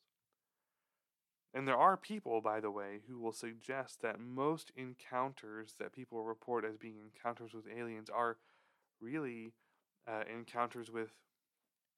And 1.54 1.68
there 1.68 1.78
are 1.78 1.98
people, 1.98 2.42
by 2.42 2.60
the 2.60 2.72
way, 2.72 3.02
who 3.08 3.18
will 3.20 3.32
suggest 3.32 4.02
that 4.02 4.20
most 4.20 4.72
encounters 4.76 5.76
that 5.80 5.94
people 5.94 6.24
report 6.24 6.64
as 6.64 6.78
being 6.78 6.98
encounters 7.00 7.54
with 7.54 7.66
aliens 7.68 8.10
are 8.10 8.38
really 9.02 9.54
uh, 10.08 10.24
encounters 10.32 10.92
with 10.92 11.12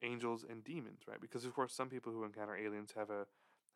angels 0.02 0.44
and 0.48 0.64
demons, 0.64 1.02
right? 1.06 1.20
Because 1.20 1.44
of 1.44 1.54
course, 1.54 1.72
some 1.74 1.88
people 1.88 2.12
who 2.12 2.24
encounter 2.24 2.56
aliens 2.56 2.92
have 2.96 3.10
a 3.10 3.26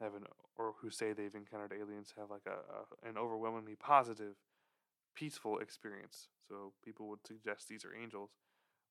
have 0.00 0.14
an 0.14 0.24
or 0.56 0.74
who 0.80 0.90
say 0.90 1.12
they've 1.12 1.34
encountered 1.34 1.72
aliens 1.72 2.14
have 2.18 2.30
like 2.30 2.46
a, 2.46 3.06
a 3.06 3.08
an 3.08 3.16
overwhelmingly 3.18 3.76
positive, 3.76 4.34
peaceful 5.14 5.58
experience. 5.58 6.28
So 6.48 6.72
people 6.84 7.08
would 7.08 7.26
suggest 7.26 7.68
these 7.68 7.84
are 7.84 7.94
angels, 7.94 8.30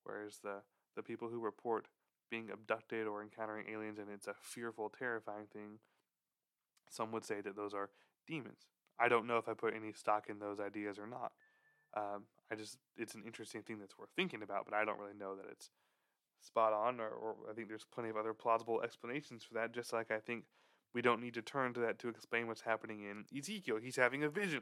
whereas 0.04 0.40
the 0.44 0.62
the 0.96 1.04
people 1.04 1.30
who 1.30 1.40
report 1.40 1.88
being 2.32 2.50
abducted 2.52 3.08
or 3.08 3.22
encountering 3.24 3.68
aliens 3.70 4.00
and 4.00 4.10
it's 4.10 4.28
a 4.28 4.36
fearful, 4.42 4.90
terrifying 4.90 5.48
thing, 5.54 5.80
some 6.90 7.12
would 7.12 7.26
say 7.26 7.42
that 7.42 7.56
those 7.56 7.74
are 7.74 7.90
demons. 8.28 8.68
I 9.00 9.10
don't 9.10 9.28
know 9.28 9.38
if 9.38 9.48
I 9.50 9.54
put 9.54 9.74
any 9.76 9.92
stock 9.94 10.28
in 10.30 10.40
those 10.40 10.60
ideas 10.60 10.98
or 10.98 11.08
not. 11.08 11.32
Um, 11.98 12.24
I 12.52 12.56
just, 12.56 12.78
it's 12.98 13.16
an 13.16 13.24
interesting 13.26 13.62
thing 13.62 13.80
that's 13.80 13.98
worth 13.98 14.10
thinking 14.16 14.44
about, 14.44 14.66
but 14.66 14.74
I 14.74 14.86
don't 14.86 15.00
really 15.00 15.18
know 15.18 15.36
that 15.36 15.46
it's 15.52 15.70
spot 16.42 16.74
on, 16.74 17.00
or, 17.00 17.10
or 17.10 17.36
I 17.50 17.54
think 17.54 17.68
there's 17.68 17.86
plenty 17.94 18.10
of 18.10 18.18
other 18.18 18.34
plausible 18.34 18.82
explanations 18.82 19.44
for 19.44 19.54
that, 19.56 19.74
just 19.74 19.94
like 19.94 20.12
I 20.12 20.20
think 20.20 20.46
we 20.94 21.02
don't 21.02 21.22
need 21.22 21.34
to 21.34 21.42
turn 21.42 21.74
to 21.74 21.80
that 21.82 22.00
to 22.00 22.10
explain 22.10 22.48
what's 22.48 22.62
happening 22.62 23.02
in 23.02 23.26
Ezekiel. 23.38 23.78
He's 23.82 23.96
having 23.96 24.24
a 24.24 24.30
vision, 24.30 24.62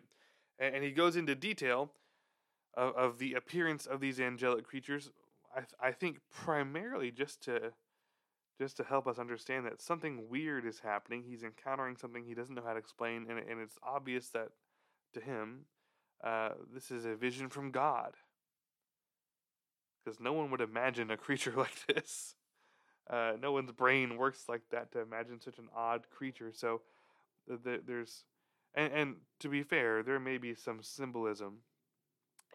and, 0.60 0.76
and 0.76 0.84
he 0.84 0.92
goes 0.92 1.16
into 1.16 1.36
detail 1.36 1.92
of, 2.76 2.96
of 2.96 3.20
the 3.20 3.34
appearance 3.34 3.86
of 3.86 4.00
these 4.00 4.20
angelic 4.20 4.66
creatures 4.66 5.12
I 5.56 5.60
th- 5.60 5.74
I 5.80 5.92
think 5.92 6.20
primarily 6.32 7.12
just 7.12 7.44
to 7.44 7.74
just 8.60 8.78
to 8.78 8.84
help 8.84 9.08
us 9.08 9.20
understand 9.20 9.66
that 9.66 9.82
something 9.82 10.30
weird 10.30 10.66
is 10.66 10.80
happening. 10.80 11.24
He's 11.28 11.44
encountering 11.44 11.98
something 11.98 12.24
he 12.24 12.34
doesn't 12.34 12.54
know 12.54 12.64
how 12.66 12.74
to 12.74 12.80
explain, 12.80 13.26
and 13.30 13.40
and 13.40 13.60
it's 13.60 13.78
obvious 13.84 14.30
that 14.30 14.50
to 15.14 15.22
him, 15.22 15.66
uh, 16.24 16.50
this 16.74 16.92
is 16.92 17.06
a 17.06 17.16
vision 17.16 17.50
from 17.50 17.72
God. 17.72 18.14
Because 20.04 20.20
no 20.20 20.34
one 20.34 20.52
would 20.52 20.62
imagine 20.62 21.12
a 21.12 21.18
creature 21.26 21.54
like 21.56 21.86
this. 21.88 22.36
Uh, 23.10 23.34
no 23.40 23.52
one's 23.52 23.72
brain 23.72 24.18
works 24.18 24.46
like 24.48 24.62
that 24.72 24.92
to 24.94 25.02
imagine 25.02 25.40
such 25.40 25.60
an 25.60 25.68
odd 25.76 26.10
creature. 26.10 26.52
So 26.54 26.82
the, 27.48 27.58
the, 27.58 27.82
there's, 27.86 28.24
and, 28.74 28.94
and 28.94 29.16
to 29.42 29.50
be 29.50 29.62
fair, 29.64 30.04
there 30.04 30.20
may 30.20 30.38
be 30.38 30.56
some 30.56 30.82
symbolism 30.82 31.60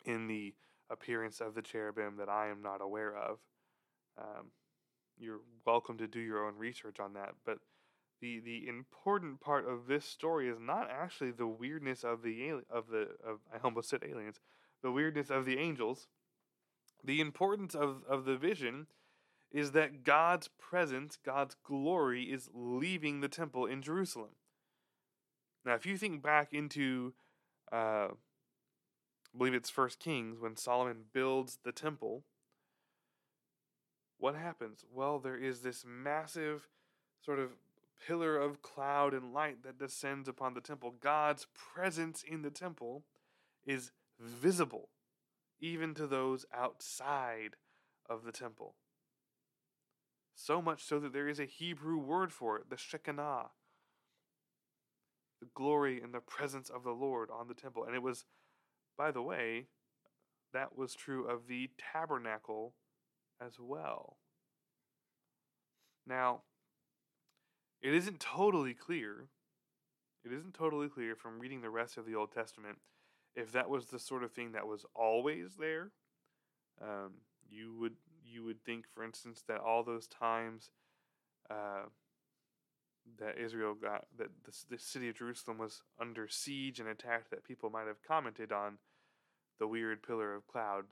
in 0.05 0.27
the 0.27 0.55
appearance 0.91 1.41
of 1.41 1.55
the 1.55 1.61
cherubim 1.61 2.17
that 2.19 2.31
I 2.31 2.49
am 2.49 2.63
not 2.63 2.81
aware 2.81 3.15
of. 3.15 3.39
Um, 4.19 4.47
you're 5.21 5.41
welcome 5.67 5.99
to 5.99 6.07
do 6.07 6.21
your 6.21 6.47
own 6.47 6.57
research 6.59 7.01
on 7.01 7.15
that, 7.15 7.35
but 7.45 7.59
the 8.21 8.41
the 8.41 8.67
important 8.69 9.41
part 9.41 9.69
of 9.69 9.87
this 9.87 10.05
story 10.05 10.49
is 10.49 10.59
not 10.61 10.91
actually 10.91 11.31
the 11.31 11.47
weirdness 11.47 12.05
of 12.05 12.23
the 12.23 12.63
of 12.71 12.89
the 12.89 13.09
of 13.25 13.41
I 13.53 13.59
almost 13.63 13.89
said 13.91 14.03
aliens, 14.05 14.41
the 14.83 14.93
weirdness 14.93 15.31
of 15.31 15.45
the 15.45 15.59
angels. 15.59 16.09
the 17.05 17.21
importance 17.21 17.75
of, 17.75 18.03
of 18.09 18.25
the 18.25 18.37
vision 18.37 18.87
is 19.51 19.73
that 19.73 20.05
God's 20.05 20.49
presence, 20.59 21.17
God's 21.25 21.57
glory, 21.65 22.25
is 22.25 22.51
leaving 22.53 23.21
the 23.21 23.29
temple 23.29 23.67
in 23.67 23.81
Jerusalem. 23.83 24.33
Now, 25.65 25.75
if 25.75 25.87
you 25.87 25.97
think 25.97 26.23
back 26.23 26.53
into, 26.53 27.15
uh, 27.73 28.09
I 28.09 29.37
believe 29.37 29.55
it's 29.55 29.71
First 29.71 30.01
Kings, 30.01 30.39
when 30.39 30.57
Solomon 30.57 31.05
builds 31.13 31.59
the 31.65 31.73
temple, 31.73 32.25
what 34.19 34.35
happens? 34.35 34.85
Well, 34.93 35.19
there 35.19 35.37
is 35.37 35.61
this 35.61 35.85
massive 35.87 36.69
sort 37.25 37.39
of 37.39 37.53
pillar 38.07 38.37
of 38.37 38.63
cloud 38.63 39.15
and 39.15 39.33
light 39.33 39.63
that 39.63 39.79
descends 39.79 40.29
upon 40.29 40.55
the 40.55 40.61
temple. 40.61 40.95
God's 41.01 41.47
presence 41.55 42.23
in 42.23 42.43
the 42.43 42.51
temple 42.51 43.05
is 43.67 43.91
visible 44.21 44.89
even 45.61 45.95
to 45.95 46.07
those 46.07 46.47
outside 46.55 47.57
of 48.09 48.25
the 48.25 48.33
temple. 48.33 48.75
So 50.35 50.63
much 50.63 50.85
so 50.85 51.01
that 51.01 51.13
there 51.13 51.29
is 51.29 51.41
a 51.41 51.45
Hebrew 51.45 51.99
word 51.99 52.33
for 52.33 52.57
it, 52.57 52.71
the 52.71 52.77
Shekinah. 52.77 53.51
The 55.41 55.49
glory 55.55 56.01
and 56.01 56.13
the 56.13 56.21
presence 56.21 56.69
of 56.71 56.85
the 56.85 56.93
Lord 56.93 57.29
on 57.31 57.49
the 57.49 57.55
temple. 57.55 57.85
And 57.85 57.95
it 57.95 58.03
was, 58.03 58.25
by 58.97 59.11
the 59.11 59.23
way, 59.23 59.67
that 60.53 60.77
was 60.77 60.95
true 60.95 61.27
of 61.27 61.47
the 61.47 61.71
tabernacle 61.93 62.75
as 63.45 63.59
well. 63.59 64.17
Now, 66.07 66.43
it 67.81 67.95
isn't 67.95 68.21
totally 68.21 68.75
clear. 68.75 69.29
It 70.25 70.33
isn't 70.33 70.55
totally 70.55 70.89
clear 70.89 71.15
from 71.15 71.39
reading 71.39 71.61
the 71.61 71.71
rest 71.71 71.97
of 71.97 72.07
the 72.07 72.15
Old 72.15 72.33
Testament 72.33 72.79
if 73.37 73.53
that 73.53 73.71
was 73.71 73.87
the 73.87 73.99
sort 73.99 74.25
of 74.25 74.33
thing 74.33 74.53
that 74.53 74.67
was 74.67 74.85
always 74.95 75.57
there. 75.59 75.93
Um, 76.83 77.15
you 77.49 77.75
would 77.79 77.95
you 78.25 78.45
would 78.45 78.63
think, 78.65 78.87
for 78.93 79.05
instance, 79.05 79.43
that 79.49 79.61
all 79.61 79.83
those 79.83 80.07
times 80.07 80.71
uh, 81.51 81.85
that 83.19 83.39
Israel 83.39 83.75
got 83.75 84.07
that 84.19 84.31
the, 84.45 84.53
the 84.71 84.79
city 84.79 85.09
of 85.09 85.17
Jerusalem 85.17 85.59
was 85.59 85.83
under 86.01 86.29
siege 86.29 86.81
and 86.81 86.89
attacked, 86.89 87.31
that 87.31 87.45
people 87.45 87.71
might 87.71 87.87
have 87.87 88.03
commented 88.03 88.53
on 88.53 88.79
the 89.59 89.69
weird 89.69 90.03
pillar 90.03 90.35
of 90.35 90.47
cloud 90.47 90.85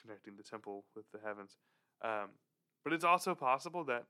connecting 0.00 0.36
the 0.36 0.42
temple 0.42 0.84
with 0.94 1.10
the 1.12 1.20
heavens. 1.24 1.56
Um, 2.02 2.30
but 2.82 2.92
it's 2.92 3.04
also 3.04 3.34
possible 3.34 3.84
that 3.84 4.04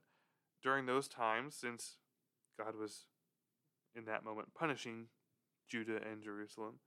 during 0.61 0.85
those 0.85 1.07
times, 1.07 1.55
since 1.55 1.97
God 2.57 2.75
was 2.75 3.07
in 3.95 4.05
that 4.05 4.23
moment 4.23 4.53
punishing 4.53 5.07
Judah 5.69 5.99
and 6.11 6.21
Jerusalem, 6.23 6.79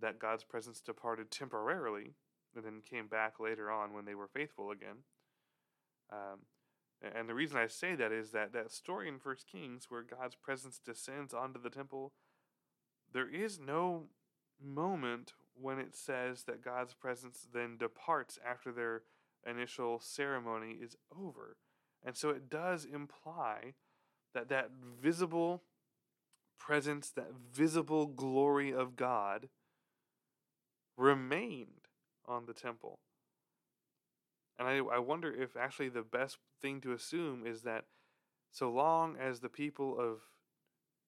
that 0.00 0.18
God's 0.18 0.44
presence 0.44 0.80
departed 0.80 1.30
temporarily 1.30 2.14
and 2.54 2.64
then 2.64 2.82
came 2.88 3.06
back 3.06 3.38
later 3.38 3.70
on 3.70 3.92
when 3.92 4.04
they 4.04 4.14
were 4.14 4.28
faithful 4.28 4.70
again. 4.70 5.04
Um, 6.12 6.40
and 7.14 7.28
the 7.28 7.34
reason 7.34 7.58
I 7.58 7.66
say 7.66 7.94
that 7.94 8.12
is 8.12 8.30
that 8.30 8.52
that 8.52 8.72
story 8.72 9.08
in 9.08 9.18
First 9.18 9.46
Kings 9.50 9.86
where 9.88 10.02
God's 10.02 10.34
presence 10.34 10.80
descends 10.84 11.34
onto 11.34 11.60
the 11.60 11.70
temple, 11.70 12.12
there 13.12 13.28
is 13.28 13.58
no 13.60 14.06
moment 14.62 15.34
when 15.60 15.78
it 15.78 15.94
says 15.94 16.44
that 16.44 16.62
God's 16.62 16.94
presence 16.94 17.46
then 17.52 17.76
departs 17.76 18.38
after 18.46 18.72
their 18.72 19.02
initial 19.46 20.00
ceremony 20.00 20.76
is 20.80 20.96
over. 21.16 21.56
And 22.04 22.16
so 22.16 22.30
it 22.30 22.50
does 22.50 22.84
imply 22.84 23.74
that 24.34 24.48
that 24.48 24.70
visible 25.00 25.62
presence, 26.58 27.10
that 27.10 27.32
visible 27.52 28.06
glory 28.06 28.72
of 28.72 28.96
God 28.96 29.48
remained 30.96 31.88
on 32.26 32.46
the 32.46 32.54
temple. 32.54 32.98
And 34.58 34.68
I, 34.68 34.78
I 34.78 34.98
wonder 34.98 35.32
if 35.32 35.56
actually 35.56 35.90
the 35.90 36.02
best 36.02 36.38
thing 36.60 36.80
to 36.82 36.92
assume 36.92 37.46
is 37.46 37.62
that 37.62 37.84
so 38.50 38.70
long 38.70 39.16
as 39.16 39.40
the 39.40 39.48
people 39.48 39.98
of 39.98 40.20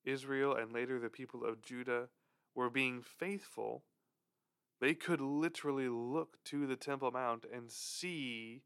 Israel 0.05 0.55
and 0.55 0.73
later 0.73 0.99
the 0.99 1.09
people 1.09 1.45
of 1.45 1.63
Judah 1.63 2.09
were 2.55 2.71
being 2.71 3.01
faithful, 3.03 3.85
they 4.81 4.95
could 4.95 5.21
literally 5.21 5.89
look 5.89 6.43
to 6.45 6.67
the 6.67 6.77
Temple 6.77 7.11
Mount 7.11 7.45
and 7.53 7.71
see 7.71 8.63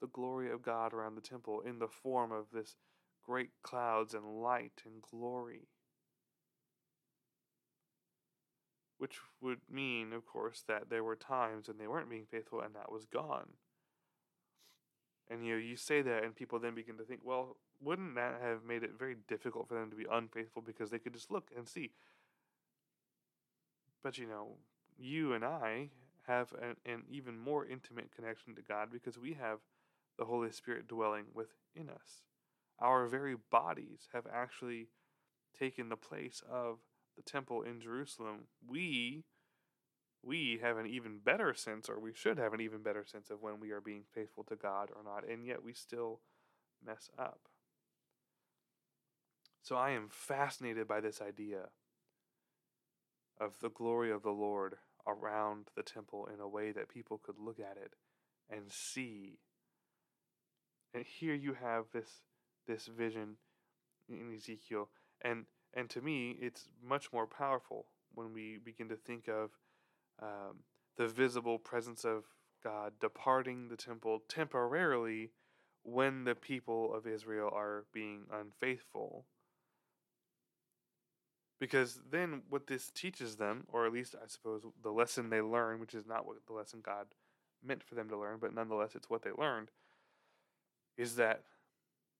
the 0.00 0.06
glory 0.06 0.50
of 0.50 0.62
God 0.62 0.92
around 0.92 1.14
the 1.14 1.22
temple 1.22 1.62
in 1.62 1.78
the 1.78 1.88
form 1.88 2.30
of 2.30 2.46
this 2.52 2.76
great 3.24 3.50
clouds 3.62 4.12
and 4.12 4.42
light 4.42 4.82
and 4.84 5.00
glory. 5.00 5.68
which 8.98 9.18
would 9.40 9.60
mean, 9.70 10.12
of 10.12 10.26
course, 10.26 10.62
that 10.66 10.88
there 10.88 11.04
were 11.04 11.16
times 11.16 11.68
when 11.68 11.78
they 11.78 11.86
weren't 11.86 12.10
being 12.10 12.26
faithful 12.30 12.60
and 12.60 12.74
that 12.74 12.90
was 12.90 13.04
gone. 13.04 13.48
And 15.28 15.44
you 15.44 15.54
know, 15.54 15.58
you 15.58 15.76
say 15.76 16.02
that, 16.02 16.24
and 16.24 16.34
people 16.34 16.58
then 16.58 16.74
begin 16.74 16.96
to 16.98 17.04
think, 17.04 17.20
well, 17.24 17.56
wouldn't 17.80 18.14
that 18.14 18.40
have 18.40 18.64
made 18.64 18.84
it 18.84 18.92
very 18.98 19.16
difficult 19.28 19.68
for 19.68 19.74
them 19.74 19.90
to 19.90 19.96
be 19.96 20.06
unfaithful 20.10 20.62
because 20.62 20.90
they 20.90 20.98
could 20.98 21.12
just 21.12 21.30
look 21.30 21.50
and 21.56 21.68
see? 21.68 21.90
But 24.02 24.18
you 24.18 24.26
know, 24.26 24.56
you 24.98 25.32
and 25.32 25.44
I 25.44 25.90
have 26.26 26.52
an, 26.60 26.76
an 26.84 27.02
even 27.08 27.38
more 27.38 27.64
intimate 27.66 28.10
connection 28.14 28.54
to 28.56 28.62
God 28.62 28.88
because 28.92 29.18
we 29.18 29.34
have 29.34 29.58
the 30.18 30.24
Holy 30.24 30.50
Spirit 30.50 30.88
dwelling 30.88 31.26
within 31.34 31.90
us. 31.90 32.22
Our 32.80 33.06
very 33.06 33.36
bodies 33.50 34.08
have 34.12 34.26
actually 34.32 34.88
taken 35.58 35.88
the 35.88 35.96
place 35.96 36.42
of 36.50 36.78
the 37.16 37.22
temple 37.22 37.62
in 37.62 37.80
Jerusalem, 37.80 38.48
we 38.66 39.24
we 40.22 40.58
have 40.60 40.76
an 40.76 40.86
even 40.86 41.20
better 41.24 41.54
sense, 41.54 41.88
or 41.88 42.00
we 42.00 42.12
should 42.12 42.36
have 42.36 42.52
an 42.52 42.60
even 42.60 42.82
better 42.82 43.04
sense 43.04 43.30
of 43.30 43.42
when 43.42 43.60
we 43.60 43.70
are 43.70 43.80
being 43.80 44.02
faithful 44.12 44.42
to 44.44 44.56
God 44.56 44.90
or 44.94 45.02
not, 45.04 45.28
and 45.28 45.46
yet 45.46 45.62
we 45.62 45.72
still 45.72 46.20
mess 46.84 47.08
up. 47.16 47.42
So 49.62 49.76
I 49.76 49.90
am 49.90 50.08
fascinated 50.10 50.88
by 50.88 51.00
this 51.00 51.20
idea 51.20 51.68
of 53.40 53.60
the 53.60 53.70
glory 53.70 54.10
of 54.10 54.22
the 54.22 54.30
Lord 54.30 54.76
around 55.06 55.68
the 55.76 55.82
temple 55.82 56.28
in 56.32 56.40
a 56.40 56.48
way 56.48 56.72
that 56.72 56.88
people 56.88 57.20
could 57.22 57.36
look 57.38 57.58
at 57.60 57.76
it 57.76 57.94
and 58.50 58.70
see. 58.70 59.38
And 60.94 61.04
here 61.04 61.34
you 61.34 61.54
have 61.54 61.84
this 61.92 62.22
this 62.66 62.86
vision 62.86 63.36
in 64.08 64.34
Ezekiel 64.34 64.88
and 65.22 65.46
and 65.74 65.90
to 65.90 66.00
me, 66.00 66.36
it's 66.40 66.68
much 66.82 67.12
more 67.12 67.26
powerful 67.26 67.86
when 68.14 68.32
we 68.32 68.58
begin 68.64 68.88
to 68.88 68.96
think 68.96 69.28
of 69.28 69.50
um, 70.22 70.60
the 70.96 71.06
visible 71.06 71.58
presence 71.58 72.04
of 72.04 72.24
God 72.64 72.94
departing 72.98 73.68
the 73.68 73.76
temple 73.76 74.22
temporarily 74.28 75.32
when 75.82 76.24
the 76.24 76.34
people 76.34 76.94
of 76.94 77.06
Israel 77.06 77.50
are 77.52 77.84
being 77.92 78.24
unfaithful. 78.32 79.26
Because 81.58 82.00
then 82.10 82.42
what 82.50 82.66
this 82.66 82.90
teaches 82.90 83.36
them, 83.36 83.66
or 83.72 83.86
at 83.86 83.92
least 83.92 84.14
I 84.14 84.26
suppose 84.26 84.62
the 84.82 84.90
lesson 84.90 85.30
they 85.30 85.40
learn, 85.40 85.80
which 85.80 85.94
is 85.94 86.06
not 86.06 86.26
what 86.26 86.36
the 86.46 86.52
lesson 86.52 86.80
God 86.84 87.06
meant 87.64 87.82
for 87.82 87.94
them 87.94 88.08
to 88.10 88.18
learn, 88.18 88.38
but 88.40 88.54
nonetheless 88.54 88.94
it's 88.94 89.08
what 89.08 89.22
they 89.22 89.30
learned, 89.36 89.70
is 90.98 91.16
that 91.16 91.42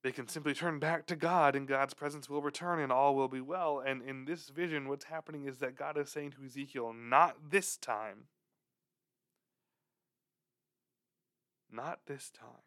they 0.02 0.12
can 0.12 0.28
simply 0.28 0.55
turn 0.55 0.78
back 0.78 1.07
to 1.07 1.16
God 1.16 1.57
and 1.57 1.66
God's 1.66 1.95
presence 1.95 2.31
will 2.31 2.40
return 2.40 2.81
and 2.81 2.93
all 2.93 3.14
will 3.14 3.28
be 3.28 3.40
well. 3.40 3.83
And 3.85 4.02
in 4.02 4.25
this 4.25 4.49
vision, 4.50 4.88
what's 4.88 5.07
happening 5.07 5.47
is 5.47 5.59
that 5.59 5.76
God 5.76 5.99
is 5.99 6.11
saying 6.11 6.33
to 6.33 6.45
Ezekiel, 6.45 6.93
not 6.95 7.50
this 7.50 7.76
time. 7.76 8.28
Not 11.71 12.00
this 12.07 12.31
time. 12.31 12.62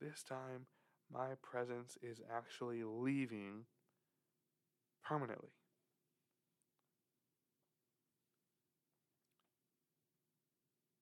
This 0.00 0.22
time, 0.22 0.66
my 1.12 1.30
presence 1.42 1.98
is 2.02 2.20
actually 2.32 2.82
leaving 2.84 3.64
permanently. 5.04 5.50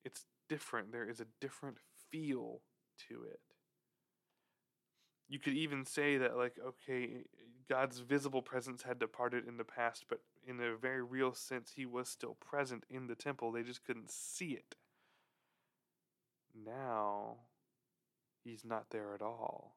It's 0.05 0.25
different. 0.55 0.93
There 0.93 1.09
is 1.09 1.19
a 1.19 1.27
different 1.41 1.79
feel 2.11 2.61
to 3.09 3.25
it. 3.25 3.41
You 5.29 5.41
could 5.41 5.55
even 5.55 5.85
say 5.85 6.17
that 6.19 6.37
like 6.37 6.55
okay 6.65 7.25
god's 7.69 7.99
visible 7.99 8.43
presence 8.43 8.83
had 8.83 8.99
departed 8.99 9.49
in 9.49 9.57
the 9.57 9.65
past 9.65 10.05
but 10.09 10.21
in 10.47 10.61
a 10.61 10.77
very 10.77 11.03
real 11.03 11.33
sense 11.33 11.73
he 11.75 11.87
was 11.87 12.09
still 12.09 12.37
present 12.41 12.85
in 12.89 13.09
the 13.09 13.17
temple. 13.17 13.51
They 13.51 13.63
just 13.63 13.85
couldn't 13.85 14.13
see 14.13 14.51
it. 14.51 14.77
Now 16.55 17.39
he's 18.45 18.65
not 18.65 18.91
there 18.91 19.13
at 19.13 19.23
all. 19.23 19.75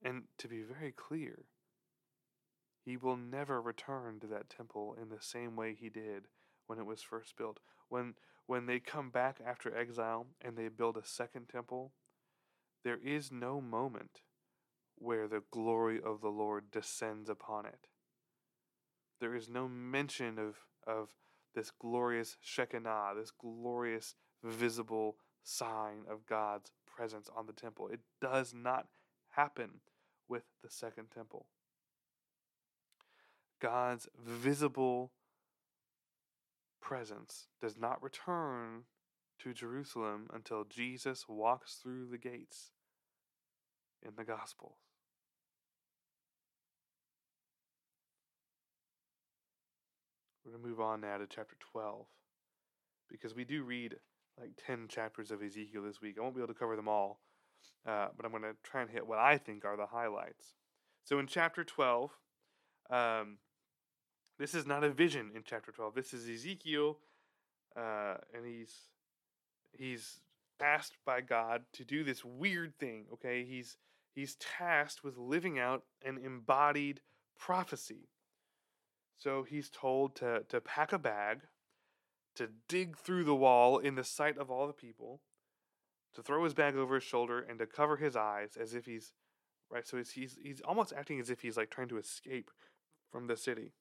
And 0.00 0.24
to 0.38 0.46
be 0.46 0.62
very 0.62 0.92
clear 0.92 1.46
he 2.84 2.96
will 2.96 3.16
never 3.16 3.60
return 3.60 4.20
to 4.20 4.28
that 4.28 4.48
temple 4.48 4.96
in 5.00 5.08
the 5.08 5.20
same 5.20 5.56
way 5.56 5.76
he 5.78 5.88
did 5.88 6.28
when 6.70 6.78
it 6.78 6.86
was 6.86 7.02
first 7.02 7.36
built 7.36 7.58
when 7.88 8.14
when 8.46 8.66
they 8.66 8.78
come 8.78 9.10
back 9.10 9.40
after 9.44 9.76
exile 9.76 10.26
and 10.40 10.56
they 10.56 10.68
build 10.68 10.96
a 10.96 11.04
second 11.04 11.48
temple, 11.48 11.92
there 12.84 12.98
is 13.04 13.30
no 13.30 13.60
moment 13.60 14.22
where 14.96 15.28
the 15.28 15.42
glory 15.50 16.00
of 16.00 16.20
the 16.20 16.30
Lord 16.30 16.70
descends 16.70 17.28
upon 17.28 17.66
it. 17.66 17.88
There 19.20 19.36
is 19.36 19.48
no 19.48 19.68
mention 19.68 20.38
of, 20.38 20.56
of 20.86 21.10
this 21.54 21.70
glorious 21.70 22.36
Shekinah, 22.40 23.12
this 23.16 23.30
glorious 23.30 24.14
visible 24.42 25.16
sign 25.44 26.04
of 26.10 26.26
God's 26.26 26.72
presence 26.86 27.28
on 27.36 27.46
the 27.46 27.52
temple. 27.52 27.88
It 27.88 28.00
does 28.20 28.52
not 28.52 28.88
happen 29.30 29.80
with 30.28 30.42
the 30.62 30.70
second 30.70 31.12
temple. 31.14 31.46
God's 33.60 34.08
visible 34.18 35.12
presence 36.80 37.46
does 37.60 37.76
not 37.76 38.02
return 38.02 38.84
to 39.40 39.54
Jerusalem 39.54 40.28
until 40.32 40.64
Jesus 40.64 41.26
walks 41.28 41.78
through 41.82 42.08
the 42.10 42.18
gates 42.18 42.72
in 44.02 44.12
the 44.16 44.24
Gospels. 44.24 44.78
We're 50.44 50.52
going 50.52 50.62
to 50.62 50.68
move 50.68 50.80
on 50.80 51.00
now 51.00 51.18
to 51.18 51.26
chapter 51.26 51.56
12 51.72 52.06
because 53.08 53.34
we 53.34 53.44
do 53.44 53.62
read 53.62 53.96
like 54.38 54.50
10 54.66 54.88
chapters 54.88 55.30
of 55.30 55.42
Ezekiel 55.42 55.82
this 55.82 56.00
week. 56.00 56.16
I 56.18 56.22
won't 56.22 56.34
be 56.34 56.40
able 56.40 56.52
to 56.52 56.58
cover 56.58 56.76
them 56.76 56.88
all, 56.88 57.20
uh, 57.86 58.08
but 58.16 58.24
I'm 58.24 58.32
going 58.32 58.42
to 58.42 58.56
try 58.62 58.82
and 58.82 58.90
hit 58.90 59.06
what 59.06 59.18
I 59.18 59.38
think 59.38 59.64
are 59.64 59.76
the 59.76 59.86
highlights. 59.86 60.54
So 61.04 61.18
in 61.18 61.26
chapter 61.26 61.62
12, 61.62 62.10
um, 62.90 63.38
this 64.40 64.54
is 64.54 64.66
not 64.66 64.82
a 64.82 64.88
vision 64.88 65.30
in 65.36 65.42
chapter 65.44 65.70
12. 65.70 65.94
This 65.94 66.14
is 66.14 66.26
Ezekiel, 66.26 66.96
uh, 67.76 68.14
and 68.34 68.46
he's 68.46 68.74
he's 69.70 70.20
asked 70.58 70.96
by 71.04 71.20
God 71.20 71.64
to 71.74 71.84
do 71.84 72.02
this 72.02 72.24
weird 72.24 72.74
thing. 72.78 73.04
Okay, 73.12 73.44
he's 73.44 73.76
he's 74.14 74.36
tasked 74.36 75.04
with 75.04 75.18
living 75.18 75.58
out 75.58 75.82
an 76.02 76.16
embodied 76.16 77.02
prophecy. 77.38 78.08
So 79.18 79.42
he's 79.42 79.68
told 79.68 80.16
to 80.16 80.44
to 80.48 80.62
pack 80.62 80.94
a 80.94 80.98
bag, 80.98 81.42
to 82.36 82.48
dig 82.66 82.96
through 82.96 83.24
the 83.24 83.34
wall 83.34 83.76
in 83.76 83.94
the 83.94 84.04
sight 84.04 84.38
of 84.38 84.50
all 84.50 84.66
the 84.66 84.72
people, 84.72 85.20
to 86.14 86.22
throw 86.22 86.44
his 86.44 86.54
bag 86.54 86.76
over 86.76 86.94
his 86.94 87.04
shoulder, 87.04 87.40
and 87.46 87.58
to 87.58 87.66
cover 87.66 87.98
his 87.98 88.16
eyes 88.16 88.56
as 88.58 88.72
if 88.72 88.86
he's 88.86 89.12
right. 89.70 89.86
So 89.86 89.98
he's 89.98 90.12
he's, 90.12 90.38
he's 90.42 90.62
almost 90.62 90.94
acting 90.96 91.20
as 91.20 91.28
if 91.28 91.42
he's 91.42 91.58
like 91.58 91.68
trying 91.68 91.88
to 91.88 91.98
escape 91.98 92.50
from 93.12 93.26
the 93.26 93.36
city. 93.36 93.74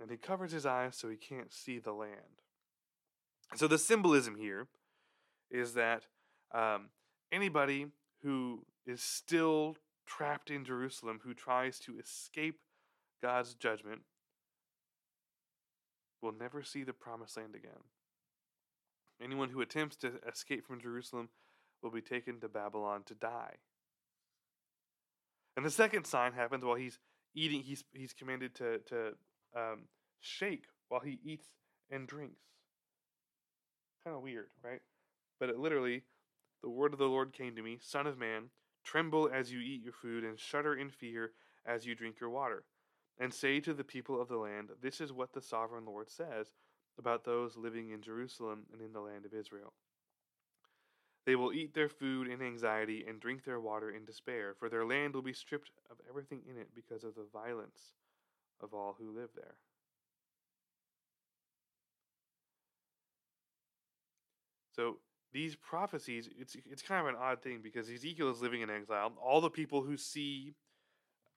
And 0.00 0.10
he 0.10 0.16
covers 0.16 0.52
his 0.52 0.64
eyes 0.64 0.96
so 0.96 1.08
he 1.08 1.16
can't 1.16 1.52
see 1.52 1.78
the 1.78 1.92
land. 1.92 2.42
So 3.56 3.68
the 3.68 3.78
symbolism 3.78 4.36
here 4.36 4.68
is 5.50 5.74
that 5.74 6.04
um, 6.54 6.88
anybody 7.30 7.86
who 8.22 8.64
is 8.86 9.02
still 9.02 9.76
trapped 10.06 10.50
in 10.50 10.64
Jerusalem, 10.64 11.20
who 11.22 11.34
tries 11.34 11.78
to 11.80 11.98
escape 11.98 12.60
God's 13.22 13.54
judgment, 13.54 14.02
will 16.22 16.32
never 16.32 16.62
see 16.62 16.82
the 16.82 16.92
promised 16.92 17.36
land 17.36 17.54
again. 17.54 17.84
Anyone 19.22 19.50
who 19.50 19.60
attempts 19.60 19.96
to 19.96 20.12
escape 20.28 20.66
from 20.66 20.80
Jerusalem 20.80 21.28
will 21.82 21.90
be 21.90 22.00
taken 22.00 22.40
to 22.40 22.48
Babylon 22.48 23.02
to 23.06 23.14
die. 23.14 23.56
And 25.56 25.64
the 25.64 25.70
second 25.70 26.06
sign 26.06 26.32
happens 26.32 26.64
while 26.64 26.76
he's 26.76 26.98
eating. 27.34 27.62
He's 27.62 27.84
he's 27.92 28.12
commanded 28.12 28.54
to 28.56 28.78
to 28.86 29.14
um, 29.56 29.84
shake 30.20 30.64
while 30.88 31.00
he 31.00 31.18
eats 31.24 31.48
and 31.90 32.06
drinks. 32.06 32.42
Kind 34.04 34.16
of 34.16 34.22
weird, 34.22 34.48
right? 34.62 34.80
But 35.38 35.50
it 35.50 35.58
literally, 35.58 36.02
the 36.62 36.70
word 36.70 36.92
of 36.92 36.98
the 36.98 37.06
Lord 37.06 37.32
came 37.32 37.56
to 37.56 37.62
me, 37.62 37.78
Son 37.80 38.06
of 38.06 38.18
man, 38.18 38.50
tremble 38.84 39.30
as 39.32 39.52
you 39.52 39.60
eat 39.60 39.82
your 39.82 39.92
food, 39.92 40.24
and 40.24 40.38
shudder 40.38 40.74
in 40.74 40.90
fear 40.90 41.32
as 41.66 41.86
you 41.86 41.94
drink 41.94 42.20
your 42.20 42.30
water. 42.30 42.64
And 43.18 43.34
say 43.34 43.60
to 43.60 43.74
the 43.74 43.84
people 43.84 44.20
of 44.20 44.28
the 44.28 44.38
land, 44.38 44.70
This 44.80 45.00
is 45.00 45.12
what 45.12 45.32
the 45.32 45.42
sovereign 45.42 45.84
Lord 45.84 46.08
says 46.10 46.54
about 46.98 47.24
those 47.24 47.56
living 47.56 47.90
in 47.90 48.02
Jerusalem 48.02 48.64
and 48.72 48.80
in 48.80 48.92
the 48.92 49.00
land 49.00 49.26
of 49.26 49.34
Israel. 49.34 49.72
They 51.26 51.36
will 51.36 51.52
eat 51.52 51.74
their 51.74 51.88
food 51.88 52.28
in 52.28 52.40
anxiety 52.40 53.04
and 53.06 53.20
drink 53.20 53.44
their 53.44 53.60
water 53.60 53.90
in 53.90 54.06
despair, 54.06 54.54
for 54.58 54.70
their 54.70 54.86
land 54.86 55.14
will 55.14 55.22
be 55.22 55.34
stripped 55.34 55.70
of 55.90 55.98
everything 56.08 56.40
in 56.48 56.56
it 56.56 56.68
because 56.74 57.04
of 57.04 57.14
the 57.14 57.26
violence 57.32 57.92
of 58.62 58.74
all 58.74 58.96
who 58.98 59.10
live 59.10 59.30
there. 59.34 59.54
So 64.74 64.98
these 65.32 65.56
prophecies, 65.56 66.28
it's 66.38 66.56
it's 66.64 66.82
kind 66.82 67.00
of 67.00 67.14
an 67.14 67.20
odd 67.20 67.42
thing 67.42 67.60
because 67.62 67.90
Ezekiel 67.90 68.30
is 68.30 68.40
living 68.40 68.62
in 68.62 68.70
exile. 68.70 69.12
All 69.22 69.40
the 69.40 69.50
people 69.50 69.82
who 69.82 69.96
see 69.96 70.54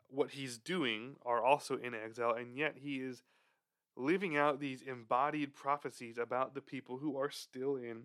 what 0.08 0.32
he's 0.32 0.58
doing 0.58 1.16
are 1.26 1.44
also 1.44 1.78
in 1.78 1.94
exile, 1.94 2.34
and 2.34 2.56
yet 2.56 2.76
he 2.82 2.98
is 2.98 3.24
living 3.96 4.38
out 4.38 4.60
these 4.60 4.82
embodied 4.82 5.54
prophecies 5.54 6.18
about 6.18 6.56
the 6.56 6.62
people 6.62 6.98
who 6.98 7.18
are 7.18 7.30
still 7.30 7.76
in 7.76 8.04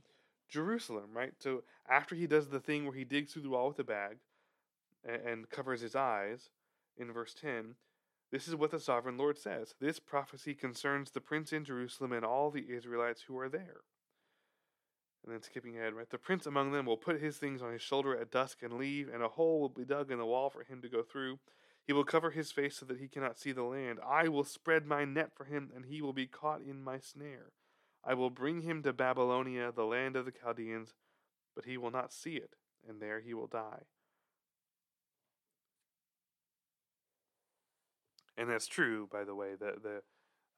Jerusalem, 0.48 1.10
right? 1.12 1.32
So 1.38 1.62
after 1.88 2.14
he 2.14 2.26
does 2.26 2.48
the 2.48 2.60
thing 2.60 2.84
where 2.84 2.94
he 2.94 3.04
digs 3.04 3.32
through 3.32 3.42
the 3.42 3.50
wall 3.50 3.68
with 3.68 3.78
a 3.78 3.84
bag 3.84 4.18
and, 5.04 5.22
and 5.22 5.50
covers 5.50 5.80
his 5.80 5.94
eyes 5.94 6.50
in 6.96 7.12
verse 7.12 7.34
10, 7.34 7.74
this 8.30 8.46
is 8.46 8.54
what 8.54 8.70
the 8.70 8.80
sovereign 8.80 9.16
Lord 9.16 9.38
says. 9.38 9.74
This 9.80 9.98
prophecy 9.98 10.54
concerns 10.54 11.10
the 11.10 11.20
prince 11.20 11.52
in 11.52 11.64
Jerusalem 11.64 12.12
and 12.12 12.24
all 12.24 12.50
the 12.50 12.66
Israelites 12.68 13.22
who 13.22 13.38
are 13.38 13.48
there. 13.48 13.82
And 15.24 15.32
then 15.32 15.42
skipping 15.42 15.76
ahead, 15.76 15.94
right? 15.94 16.08
The 16.08 16.18
prince 16.18 16.46
among 16.46 16.72
them 16.72 16.86
will 16.86 16.96
put 16.96 17.20
his 17.20 17.38
things 17.38 17.62
on 17.62 17.72
his 17.72 17.82
shoulder 17.82 18.18
at 18.18 18.30
dusk 18.30 18.62
and 18.62 18.74
leave, 18.74 19.08
and 19.12 19.22
a 19.22 19.28
hole 19.28 19.60
will 19.60 19.68
be 19.68 19.84
dug 19.84 20.10
in 20.10 20.18
the 20.18 20.26
wall 20.26 20.50
for 20.50 20.62
him 20.62 20.80
to 20.82 20.88
go 20.88 21.02
through. 21.02 21.38
He 21.86 21.92
will 21.92 22.04
cover 22.04 22.30
his 22.30 22.52
face 22.52 22.76
so 22.76 22.86
that 22.86 23.00
he 23.00 23.08
cannot 23.08 23.38
see 23.38 23.52
the 23.52 23.62
land. 23.62 23.98
I 24.06 24.28
will 24.28 24.44
spread 24.44 24.86
my 24.86 25.04
net 25.04 25.30
for 25.34 25.44
him, 25.44 25.70
and 25.74 25.86
he 25.86 26.02
will 26.02 26.12
be 26.12 26.26
caught 26.26 26.60
in 26.60 26.82
my 26.82 26.98
snare. 26.98 27.52
I 28.04 28.14
will 28.14 28.30
bring 28.30 28.60
him 28.60 28.82
to 28.82 28.92
Babylonia, 28.92 29.72
the 29.72 29.84
land 29.84 30.14
of 30.14 30.24
the 30.24 30.32
Chaldeans, 30.32 30.94
but 31.54 31.64
he 31.64 31.76
will 31.76 31.90
not 31.90 32.12
see 32.12 32.36
it, 32.36 32.54
and 32.86 33.00
there 33.00 33.20
he 33.20 33.34
will 33.34 33.46
die. 33.46 33.84
And 38.38 38.48
that's 38.48 38.68
true, 38.68 39.08
by 39.10 39.24
the 39.24 39.34
way. 39.34 39.56
The 39.58 39.74
the 39.82 40.02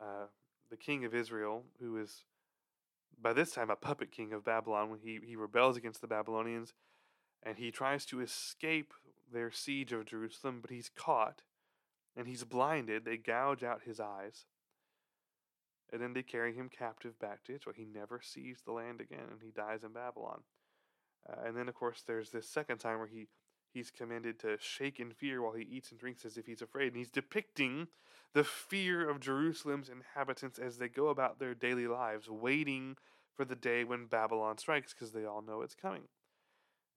uh, 0.04 0.26
the 0.70 0.76
king 0.76 1.04
of 1.04 1.14
Israel, 1.14 1.64
who 1.80 1.96
is 1.96 2.24
by 3.20 3.32
this 3.32 3.52
time 3.52 3.70
a 3.70 3.76
puppet 3.76 4.12
king 4.12 4.32
of 4.32 4.44
Babylon, 4.44 4.90
when 4.90 5.00
he, 5.00 5.18
he 5.24 5.36
rebels 5.36 5.76
against 5.76 6.00
the 6.00 6.06
Babylonians 6.06 6.74
and 7.42 7.58
he 7.58 7.70
tries 7.70 8.04
to 8.06 8.20
escape 8.20 8.92
their 9.32 9.50
siege 9.50 9.92
of 9.92 10.06
Jerusalem, 10.06 10.58
but 10.60 10.70
he's 10.70 10.90
caught 10.94 11.42
and 12.16 12.26
he's 12.26 12.44
blinded. 12.44 13.04
They 13.04 13.16
gouge 13.16 13.62
out 13.62 13.82
his 13.84 14.00
eyes. 14.00 14.46
And 15.92 16.00
then 16.00 16.12
they 16.12 16.22
carry 16.22 16.54
him 16.54 16.68
captive 16.68 17.18
back 17.18 17.42
to 17.44 17.54
Israel. 17.54 17.74
He 17.76 17.84
never 17.84 18.20
sees 18.22 18.62
the 18.64 18.72
land 18.72 19.00
again 19.00 19.26
and 19.30 19.40
he 19.42 19.50
dies 19.50 19.82
in 19.82 19.92
Babylon. 19.92 20.42
Uh, 21.28 21.46
and 21.46 21.56
then, 21.56 21.68
of 21.68 21.74
course, 21.74 22.02
there's 22.06 22.30
this 22.30 22.48
second 22.48 22.78
time 22.78 22.98
where 22.98 23.08
he 23.08 23.26
he's 23.72 23.90
commanded 23.90 24.38
to 24.40 24.56
shake 24.60 25.00
in 25.00 25.12
fear 25.12 25.42
while 25.42 25.54
he 25.54 25.64
eats 25.64 25.90
and 25.90 26.00
drinks 26.00 26.24
as 26.24 26.36
if 26.36 26.46
he's 26.46 26.62
afraid. 26.62 26.88
And 26.88 26.96
he's 26.96 27.10
depicting 27.10 27.88
the 28.34 28.44
fear 28.44 29.08
of 29.08 29.20
Jerusalem's 29.20 29.88
inhabitants 29.88 30.58
as 30.58 30.78
they 30.78 30.88
go 30.88 31.08
about 31.08 31.38
their 31.38 31.54
daily 31.54 31.86
lives, 31.86 32.28
waiting 32.28 32.96
for 33.34 33.44
the 33.44 33.56
day 33.56 33.84
when 33.84 34.06
Babylon 34.06 34.58
strikes 34.58 34.92
because 34.92 35.12
they 35.12 35.24
all 35.24 35.42
know 35.42 35.62
it's 35.62 35.74
coming. 35.74 36.02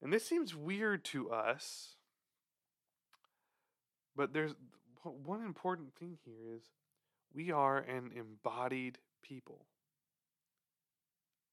And 0.02 0.12
this 0.12 0.28
seems 0.28 0.54
weird 0.54 1.06
to 1.06 1.32
us, 1.32 1.96
but 4.16 4.34
there's 4.34 4.54
one 5.04 5.44
important 5.44 5.96
thing 5.96 6.18
here 6.26 6.56
is 6.56 6.64
we 7.34 7.52
are 7.52 7.78
an 7.78 8.12
embodied 8.16 9.00
people. 9.24 9.66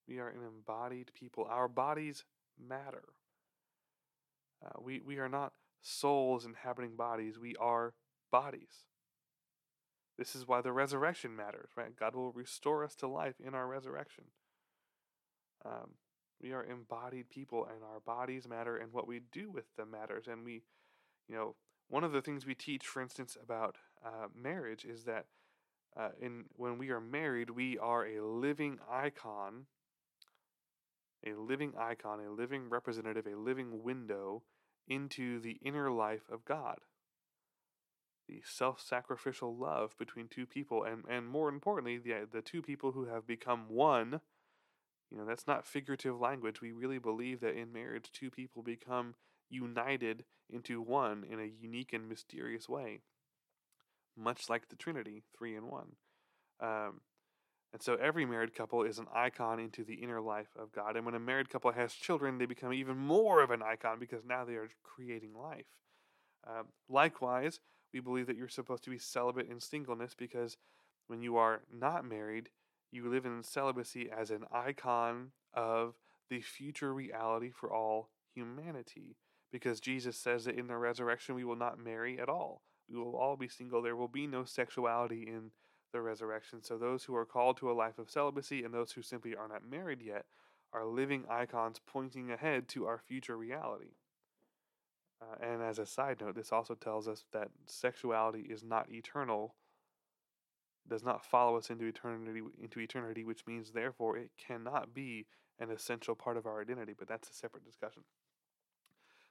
We 0.09 0.19
are 0.19 0.29
an 0.29 0.41
embodied 0.45 1.13
people. 1.15 1.47
Our 1.49 1.69
bodies 1.69 2.25
matter. 2.59 3.05
Uh, 4.65 4.81
we, 4.81 5.01
we 5.01 5.19
are 5.19 5.29
not 5.29 5.53
souls 5.81 6.45
inhabiting 6.45 6.97
bodies, 6.97 7.39
we 7.39 7.57
are 7.57 7.95
bodies. 8.31 8.87
This 10.19 10.35
is 10.35 10.47
why 10.47 10.61
the 10.61 10.73
resurrection 10.73 11.35
matters, 11.35 11.71
right? 11.77 11.97
God 11.97 12.15
will 12.15 12.33
restore 12.33 12.85
us 12.85 12.95
to 12.97 13.07
life 13.07 13.37
in 13.45 13.55
our 13.55 13.67
resurrection. 13.67 14.25
Um, 15.65 15.93
we 16.43 16.53
are 16.53 16.65
embodied 16.65 17.31
people, 17.31 17.67
and 17.67 17.83
our 17.83 18.01
bodies 18.01 18.47
matter, 18.47 18.77
and 18.77 18.93
what 18.93 19.09
we 19.09 19.21
do 19.33 19.51
with 19.51 19.75
them 19.77 19.91
matters. 19.91 20.27
And 20.27 20.45
we, 20.45 20.63
you 21.29 21.35
know, 21.35 21.55
one 21.89 22.05
of 22.05 22.13
the 22.13 22.23
things 22.23 22.47
we 22.47 22.55
teach, 22.55 22.87
for 22.87 23.01
instance, 23.03 23.37
about 23.43 23.77
uh, 24.05 24.29
marriage 24.35 24.85
is 24.85 25.05
that 25.05 25.27
uh, 25.97 26.11
in 26.21 26.45
when 26.57 26.79
we 26.79 26.91
are 26.91 27.01
married, 27.01 27.51
we 27.51 27.77
are 27.79 28.07
a 28.07 28.25
living 28.25 28.79
icon 28.91 29.67
a 31.27 31.35
living 31.35 31.75
icon, 31.79 32.21
a 32.21 32.31
living 32.31 32.69
representative, 32.71 33.27
a 33.27 33.37
living 33.37 33.83
window 33.83 34.43
into 34.89 35.41
the 35.41 35.59
inner 35.63 35.91
life 35.91 36.29
of 36.31 36.45
God. 36.45 36.79
The 38.29 38.43
self 38.45 38.81
sacrificial 38.81 39.57
love 39.57 39.97
between 39.99 40.29
two 40.29 40.47
people, 40.47 40.85
and, 40.85 41.05
and 41.09 41.29
more 41.29 41.49
importantly, 41.49 41.99
the, 41.99 42.27
the 42.31 42.43
two 42.43 42.63
people 42.63 42.93
who 42.93 43.07
have 43.07 43.27
become 43.27 43.69
one. 43.69 44.21
You 45.11 45.19
know, 45.19 45.27
that's 45.27 45.47
not 45.47 45.67
figurative 45.67 46.21
language. 46.21 46.61
We 46.61 46.73
really 46.73 46.99
believe 46.99 47.41
that 47.41 47.57
in 47.57 47.73
marriage, 47.73 48.11
two 48.13 48.31
people 48.31 48.63
become 48.63 49.17
united 49.49 50.25
into 50.49 50.81
one 50.81 51.25
in 51.31 51.41
a 51.41 51.45
unique 51.61 51.93
and 51.93 52.09
mysterious 52.09 52.69
way. 52.69 53.03
much 54.17 54.49
like 54.49 54.69
the 54.69 54.77
Trinity, 54.77 55.23
three 55.37 55.57
in 55.57 55.67
one. 55.69 55.97
Um, 56.61 57.01
and 57.73 57.83
so 57.83 57.95
every 57.95 58.25
married 58.25 58.55
couple 58.55 58.83
is 58.83 58.99
an 58.99 59.07
icon 59.15 59.61
into 59.61 59.85
the 59.85 59.95
inner 59.95 60.21
life 60.21 60.49
of 60.59 60.73
God. 60.73 60.97
And 60.97 61.07
when 61.07 61.15
a 61.15 61.21
married 61.21 61.51
couple 61.51 61.71
has 61.71 61.93
children, 61.93 62.39
they 62.39 62.47
become 62.47 62.73
even 62.73 62.97
more 62.97 63.43
of 63.43 63.51
an 63.51 63.63
icon 63.63 63.99
because 64.01 64.25
now 64.25 64.45
they 64.45 64.55
are 64.55 64.71
creating 64.83 65.35
life. 65.35 65.67
Um, 66.47 66.67
likewise, 66.89 67.61
we 67.93 68.01
believe 68.01 68.27
that 68.27 68.37
you're 68.37 68.49
supposed 68.49 68.83
to 68.85 68.91
be 68.91 68.99
celibate 68.99 69.49
in 69.49 69.61
singleness 69.61 70.15
because 70.17 70.57
when 71.07 71.23
you 71.23 71.37
are 71.37 71.63
not 71.73 72.05
married, 72.05 72.51
you 72.91 73.09
live 73.09 73.25
in 73.25 73.43
celibacy 73.43 74.09
as 74.11 74.31
an 74.31 74.45
icon 74.53 75.31
of 75.55 75.95
the 76.29 76.41
future 76.41 76.93
reality 76.93 77.51
for 77.51 77.73
all 77.73 78.11
humanity. 78.35 79.17
Because 79.53 79.81
Jesus 79.81 80.17
says 80.17 80.45
that 80.45 80.59
in 80.59 80.67
the 80.67 80.77
resurrection 80.77 81.37
we 81.37 81.45
will 81.45 81.57
not 81.57 81.79
marry 81.79 82.19
at 82.21 82.29
all. 82.29 82.63
We 82.89 82.99
will 82.99 83.17
all 83.17 83.37
be 83.37 83.49
single. 83.49 83.83
There 83.83 83.97
will 83.97 84.09
be 84.09 84.27
no 84.27 84.45
sexuality 84.45 85.23
in 85.29 85.53
the 85.93 86.01
resurrection. 86.01 86.63
So 86.63 86.77
those 86.77 87.05
who 87.05 87.15
are 87.17 87.25
called 87.25 87.57
to 87.59 87.71
a 87.71 87.73
life 87.73 87.99
of 87.99 88.11
celibacy 88.11 88.65
and 88.65 88.73
those 88.73 88.93
who 88.93 89.03
simply 89.03 89.35
are 89.35 89.49
not 89.49 89.69
married 89.69 90.03
yet 90.03 90.25
are 90.73 90.87
living 90.87 91.25
icons 91.29 91.81
pointing 91.85 92.31
ahead 92.31 92.69
to 92.69 92.87
our 92.87 92.99
future 92.99 93.37
reality. 93.37 93.95
Uh, 95.21 95.45
and 95.45 95.63
as 95.63 95.79
a 95.79 95.87
side 95.87 96.21
note, 96.21 96.35
this 96.35 96.53
also 96.53 96.75
tells 96.75 97.07
us 97.07 97.25
that 97.33 97.51
sexuality 97.67 98.47
is 98.49 98.63
not 98.63 98.91
eternal, 98.91 99.55
does 100.89 101.03
not 101.03 101.25
follow 101.25 101.57
us 101.57 101.71
into 101.71 101.85
eternity, 101.85 102.41
into 102.63 102.81
eternity, 102.81 103.25
which 103.25 103.47
means 103.47 103.73
therefore 103.73 104.17
it 104.17 104.31
cannot 104.39 104.95
be 104.95 105.27
an 105.59 105.71
essential 105.71 106.15
part 106.15 106.37
of 106.37 106.47
our 106.47 106.61
identity. 106.61 106.95
But 106.99 107.09
that's 107.09 107.29
a 107.29 107.35
separate 107.35 107.65
discussion. 107.65 108.03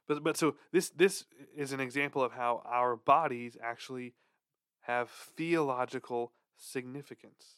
But 0.07 0.23
but 0.23 0.37
so 0.37 0.55
this 0.71 0.89
this 0.89 1.25
is 1.55 1.71
an 1.71 1.79
example 1.79 2.23
of 2.23 2.33
how 2.33 2.61
our 2.65 2.95
bodies 2.95 3.57
actually 3.61 4.13
have 4.81 5.09
theological 5.09 6.31
significance. 6.59 7.57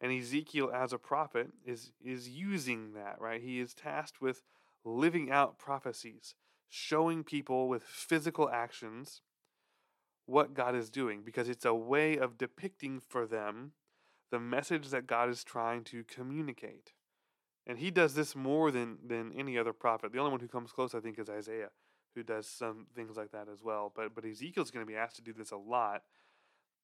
And 0.00 0.12
Ezekiel, 0.12 0.70
as 0.74 0.92
a 0.92 0.98
prophet, 0.98 1.48
is, 1.64 1.92
is 2.04 2.28
using 2.28 2.92
that, 2.94 3.16
right? 3.20 3.40
He 3.40 3.60
is 3.60 3.72
tasked 3.72 4.20
with 4.20 4.42
living 4.84 5.30
out 5.30 5.58
prophecies, 5.58 6.34
showing 6.68 7.24
people 7.24 7.68
with 7.68 7.82
physical 7.82 8.50
actions 8.50 9.22
what 10.26 10.54
God 10.54 10.74
is 10.74 10.90
doing, 10.90 11.22
because 11.24 11.48
it's 11.48 11.64
a 11.64 11.74
way 11.74 12.18
of 12.18 12.36
depicting 12.36 13.00
for 13.00 13.26
them 13.26 13.72
the 14.30 14.40
message 14.40 14.88
that 14.88 15.06
God 15.06 15.30
is 15.30 15.44
trying 15.44 15.84
to 15.84 16.04
communicate. 16.04 16.92
And 17.66 17.78
he 17.78 17.90
does 17.90 18.14
this 18.14 18.36
more 18.36 18.70
than, 18.70 18.98
than 19.04 19.32
any 19.32 19.56
other 19.56 19.72
prophet. 19.72 20.12
The 20.12 20.18
only 20.18 20.30
one 20.30 20.40
who 20.40 20.48
comes 20.48 20.72
close, 20.72 20.94
I 20.94 21.00
think, 21.00 21.18
is 21.18 21.28
Isaiah, 21.28 21.70
who 22.14 22.22
does 22.22 22.46
some 22.46 22.86
things 22.94 23.16
like 23.16 23.32
that 23.32 23.48
as 23.52 23.62
well. 23.62 23.92
But 23.94 24.14
but 24.14 24.24
Ezekiel's 24.24 24.70
going 24.70 24.84
to 24.84 24.90
be 24.90 24.96
asked 24.96 25.16
to 25.16 25.22
do 25.22 25.32
this 25.32 25.50
a 25.50 25.56
lot 25.56 26.02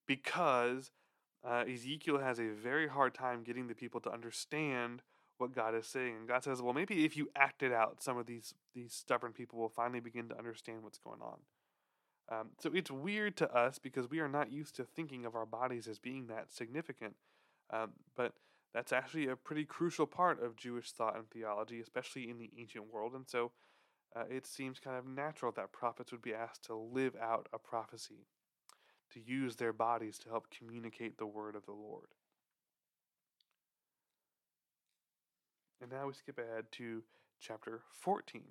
because 0.07 0.91
uh, 1.45 1.65
Ezekiel 1.69 2.19
has 2.19 2.39
a 2.39 2.49
very 2.49 2.89
hard 2.89 3.15
time 3.15 3.43
getting 3.43 3.67
the 3.67 3.75
people 3.75 4.01
to 4.01 4.13
understand 4.13 5.03
what 5.39 5.55
God 5.55 5.75
is 5.75 5.87
saying. 5.87 6.17
And 6.17 6.29
God 6.29 6.45
says, 6.45 6.63
well, 6.63 6.73
maybe 6.73 7.05
if 7.05 7.17
you 7.17 7.29
act 7.35 7.63
it 7.63 7.73
out, 7.73 8.03
some 8.03 8.17
of 8.17 8.27
these 8.27 8.55
these 8.75 8.93
stubborn 8.93 9.33
people 9.33 9.59
will 9.59 9.69
finally 9.69 10.01
begin 10.01 10.29
to 10.29 10.39
understand 10.39 10.83
what's 10.83 10.99
going 10.99 11.21
on. 11.21 11.39
Um, 12.31 12.51
so 12.61 12.71
it's 12.73 12.91
weird 12.91 13.37
to 13.39 13.53
us 13.53 13.79
because 13.79 14.09
we 14.09 14.21
are 14.21 14.29
not 14.29 14.53
used 14.53 14.77
to 14.77 14.85
thinking 14.85 15.27
of 15.27 15.35
our 15.35 15.45
bodies 15.45 15.89
as 15.89 15.99
being 15.99 16.29
that 16.29 16.53
significant. 16.53 17.17
Um, 17.71 17.93
but 18.17 18.35
that's 18.73 18.93
actually 18.93 19.29
a 19.29 19.37
pretty 19.37 19.65
crucial 19.65 20.07
part 20.07 20.43
of 20.43 20.57
Jewish 20.57 20.93
thought 20.93 21.17
and 21.17 21.29
theology, 21.29 21.81
especially 21.81 22.31
in 22.31 22.39
the 22.39 22.51
ancient 22.59 22.93
world. 22.93 23.15
And 23.15 23.29
so 23.29 23.51
uh, 24.15 24.25
it 24.31 24.47
seems 24.47 24.79
kind 24.79 24.97
of 24.97 25.07
natural 25.07 25.53
that 25.53 25.73
prophets 25.73 26.13
would 26.13 26.23
be 26.23 26.35
asked 26.35 26.65
to 26.65 26.75
live 26.75 27.17
out 27.21 27.49
a 27.53 27.59
prophecy 27.59 28.27
to 29.15 29.21
use 29.21 29.57
their 29.57 29.73
bodies 29.73 30.19
to 30.19 30.29
help 30.29 30.47
communicate 30.51 31.19
the 31.19 31.27
word 31.27 31.55
of 31.55 31.67
the 31.67 31.73
Lord. 31.73 32.09
And 35.81 35.91
now 35.91 36.07
we 36.07 36.15
skip 36.15 36.39
ahead 36.39 36.67
to 36.73 37.03
chapter 37.41 37.81
14, 38.01 38.43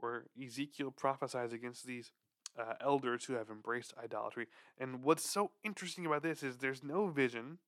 where 0.00 0.24
Ezekiel 0.42 0.90
prophesies 0.90 1.52
against 1.52 1.86
these 1.86 2.10
uh, 2.58 2.74
elders 2.80 3.24
who 3.24 3.34
have 3.34 3.50
embraced 3.50 3.94
idolatry. 4.02 4.46
And 4.78 5.02
what's 5.02 5.28
so 5.28 5.52
interesting 5.62 6.06
about 6.06 6.22
this 6.22 6.42
is 6.42 6.56
there's 6.56 6.82
no 6.82 7.08
vision. 7.08 7.58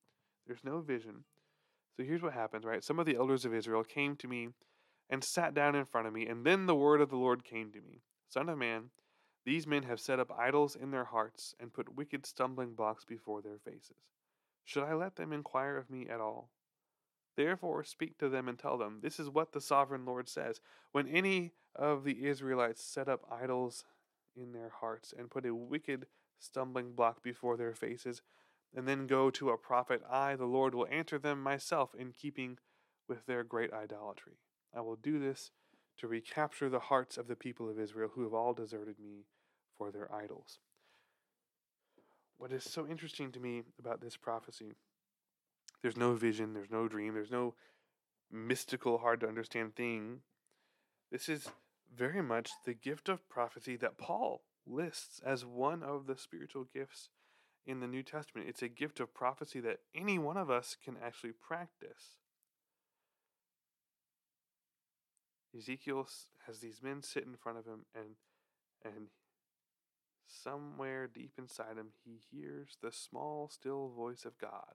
There's 0.47 0.65
no 0.65 0.81
vision. 0.81 1.25
So 1.97 2.03
here's 2.03 2.23
what 2.23 2.33
happens, 2.33 2.65
right? 2.65 2.83
Some 2.83 2.99
of 2.99 3.07
the 3.07 3.17
elders 3.17 3.45
of 3.45 3.55
Israel 3.55 3.85
came 3.85 4.17
to 4.17 4.29
me 4.29 4.49
and 5.11 5.23
sat 5.23 5.55
down 5.55 5.75
in 5.75 5.85
front 5.85 6.07
of 6.07 6.13
me, 6.13 6.27
and 6.27 6.45
then 6.45 6.67
the 6.67 6.75
word 6.75 7.01
of 7.01 7.11
the 7.11 7.17
Lord 7.17 7.45
came 7.45 7.71
to 7.73 7.81
me 7.81 8.03
Son 8.29 8.49
of 8.49 8.59
man, 8.59 8.91
these 9.45 9.67
men 9.67 9.85
have 9.85 10.01
set 10.01 10.21
up 10.21 10.31
idols 10.37 10.77
in 10.77 10.91
their 10.91 11.05
hearts 11.05 11.55
and 11.59 11.73
put 11.73 11.95
wicked 11.97 12.27
stumbling 12.27 12.75
blocks 12.75 13.05
before 13.05 13.41
their 13.41 13.59
faces. 13.59 14.05
Should 14.65 14.85
I 14.85 14.95
let 14.95 15.17
them 15.17 15.33
inquire 15.33 15.77
of 15.77 15.91
me 15.91 16.09
at 16.09 16.21
all? 16.21 16.51
Therefore, 17.37 17.85
speak 17.85 18.19
to 18.19 18.29
them 18.29 18.49
and 18.49 18.59
tell 18.59 18.77
them, 18.77 18.99
This 19.01 19.21
is 19.21 19.31
what 19.31 19.53
the 19.53 19.61
sovereign 19.61 20.05
Lord 20.05 20.29
says. 20.29 20.61
When 20.93 21.07
any 21.07 21.53
of 21.75 22.05
the 22.05 22.27
Israelites 22.27 22.83
set 22.83 23.09
up 23.09 23.25
idols 23.31 23.85
in 24.37 24.53
their 24.53 24.71
hearts 24.81 25.15
and 25.17 25.31
put 25.31 25.47
a 25.47 25.55
wicked 25.55 26.07
stumbling 26.39 26.93
block 26.93 27.23
before 27.23 27.57
their 27.57 27.75
faces, 27.75 28.23
and 28.75 28.87
then 28.87 29.07
go 29.07 29.31
to 29.31 29.51
a 29.51 29.57
prophet, 29.57 30.03
I, 30.11 30.37
the 30.37 30.47
Lord, 30.47 30.75
will 30.75 30.89
answer 30.91 31.19
them 31.19 31.43
myself 31.43 31.95
in 31.95 32.13
keeping 32.13 32.59
with 33.09 33.25
their 33.27 33.45
great 33.45 33.73
idolatry. 33.73 34.39
I 34.75 34.81
will 34.83 34.97
do 34.97 35.19
this 35.19 35.53
to 35.99 36.07
recapture 36.07 36.69
the 36.69 36.79
hearts 36.79 37.17
of 37.17 37.29
the 37.29 37.37
people 37.37 37.69
of 37.69 37.79
Israel 37.79 38.11
who 38.15 38.23
have 38.23 38.35
all 38.35 38.55
deserted 38.55 38.99
me 38.99 39.25
for 39.77 39.91
their 39.91 40.13
idols. 40.15 40.59
What 42.39 42.53
is 42.53 42.65
so 42.65 42.87
interesting 42.87 43.33
to 43.33 43.41
me 43.41 43.63
about 43.79 44.01
this 44.01 44.17
prophecy, 44.17 44.75
there's 45.83 45.97
no 45.97 46.15
vision, 46.15 46.55
there's 46.55 46.71
no 46.71 46.89
dream, 46.89 47.15
there's 47.15 47.31
no 47.31 47.55
mystical, 48.31 48.99
hard 48.99 49.21
to 49.21 49.29
understand 49.29 49.75
thing. 49.75 50.21
This 51.11 51.29
is 51.29 51.49
very 51.97 52.23
much 52.23 52.51
the 52.65 52.75
gift 52.75 53.09
of 53.09 53.29
prophecy 53.29 53.77
that 53.77 53.99
Paul 53.99 54.43
lists 54.67 55.21
as 55.25 55.45
one 55.45 55.83
of 55.83 56.07
the 56.07 56.17
spiritual 56.17 56.65
gifts 56.73 57.09
in 57.67 57.81
the 57.81 57.87
New 57.87 58.03
Testament. 58.03 58.49
It's 58.49 58.63
a 58.63 58.69
gift 58.69 59.01
of 59.01 59.15
prophecy 59.15 59.61
that 59.61 59.81
any 59.95 60.19
one 60.19 60.37
of 60.37 60.51
us 60.51 60.77
can 60.83 60.97
actually 61.05 61.33
practice. 61.33 62.17
Ezekiel 65.57 66.07
has 66.47 66.61
these 66.61 66.83
men 66.83 67.03
sit 67.03 67.25
in 67.25 67.37
front 67.37 67.59
of 67.59 67.67
him 67.67 67.87
and 67.95 68.17
and 68.85 69.09
Somewhere 70.29 71.09
deep 71.09 71.33
inside 71.39 71.79
him, 71.79 71.89
he 72.05 72.21
hears 72.31 72.77
the 72.83 72.93
small, 72.93 73.49
still 73.49 73.89
voice 73.89 74.25
of 74.27 74.39
God 74.39 74.75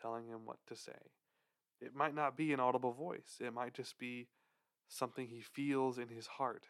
telling 0.00 0.28
him 0.28 0.46
what 0.46 0.58
to 0.68 0.76
say. 0.76 1.10
It 1.80 1.94
might 1.94 2.14
not 2.14 2.36
be 2.36 2.52
an 2.52 2.60
audible 2.60 2.92
voice, 2.92 3.40
it 3.40 3.52
might 3.52 3.74
just 3.74 3.98
be 3.98 4.28
something 4.88 5.26
he 5.26 5.40
feels 5.40 5.98
in 5.98 6.08
his 6.08 6.26
heart, 6.26 6.66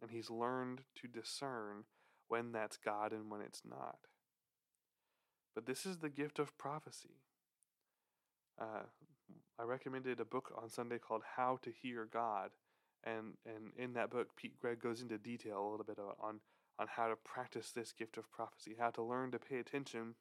and 0.00 0.10
he's 0.10 0.30
learned 0.30 0.82
to 0.96 1.06
discern 1.06 1.84
when 2.26 2.50
that's 2.50 2.76
God 2.76 3.12
and 3.12 3.30
when 3.30 3.40
it's 3.40 3.62
not. 3.64 3.98
But 5.54 5.66
this 5.66 5.86
is 5.86 5.98
the 5.98 6.08
gift 6.08 6.40
of 6.40 6.58
prophecy. 6.58 7.22
Uh, 8.60 8.86
I 9.58 9.64
recommended 9.64 10.20
a 10.20 10.24
book 10.24 10.52
on 10.60 10.68
Sunday 10.68 10.98
called 10.98 11.22
How 11.36 11.58
to 11.62 11.70
Hear 11.70 12.08
God, 12.10 12.50
and 13.04 13.34
and 13.46 13.72
in 13.76 13.92
that 13.94 14.10
book, 14.10 14.28
Pete 14.36 14.58
Greig 14.58 14.80
goes 14.80 15.02
into 15.02 15.18
detail 15.18 15.60
a 15.60 15.70
little 15.70 15.86
bit 15.86 15.98
on 15.98 16.40
on 16.78 16.86
how 16.88 17.08
to 17.08 17.16
practice 17.16 17.70
this 17.70 17.92
gift 17.92 18.16
of 18.16 18.30
prophecy, 18.30 18.76
how 18.78 18.90
to 18.90 19.02
learn 19.02 19.30
to 19.30 19.38
pay 19.38 19.58
attention 19.58 20.14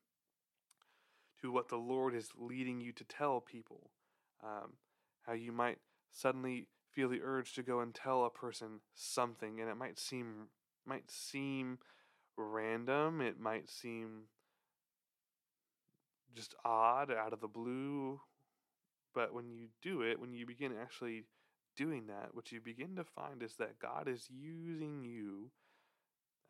to 1.41 1.52
what 1.52 1.70
the 1.70 1.78
Lord 1.78 2.13
is 2.13 2.30
leading 2.38 2.82
you 2.82 2.91
to 2.91 3.04
tell 3.04 3.39
people, 3.39 3.89
um, 4.44 4.74
how 5.26 5.34
you 5.34 5.52
might 5.52 5.80
suddenly 6.12 6.67
feel 6.91 7.10
the 7.10 7.22
urge 7.24 7.54
to 7.54 7.63
go 7.63 7.80
and 7.80 7.96
tell 7.96 8.26
a 8.26 8.30
person 8.30 8.82
something, 8.94 9.60
and 9.60 9.70
it 9.70 9.78
might 9.78 9.98
seem 9.98 10.50
might 10.86 11.10
seem 11.10 11.80
random, 12.38 13.22
it 13.22 13.39
might 13.39 13.70
seem 13.70 14.24
just 16.36 16.56
odd 16.63 17.12
out 17.12 17.34
of 17.34 17.41
the 17.41 17.48
blue, 17.48 18.20
but 19.13 19.34
when 19.34 19.52
you 19.52 19.67
do 19.82 20.02
it, 20.02 20.19
when 20.19 20.34
you 20.34 20.45
begin 20.45 20.74
actually 20.80 21.26
doing 21.76 22.08
that, 22.08 22.30
what 22.34 22.52
you 22.52 22.60
begin 22.60 22.95
to 22.95 23.04
find 23.04 23.41
is 23.43 23.56
that 23.56 23.80
God 23.80 24.08
is 24.08 24.28
using 24.30 25.04
you 25.04 25.52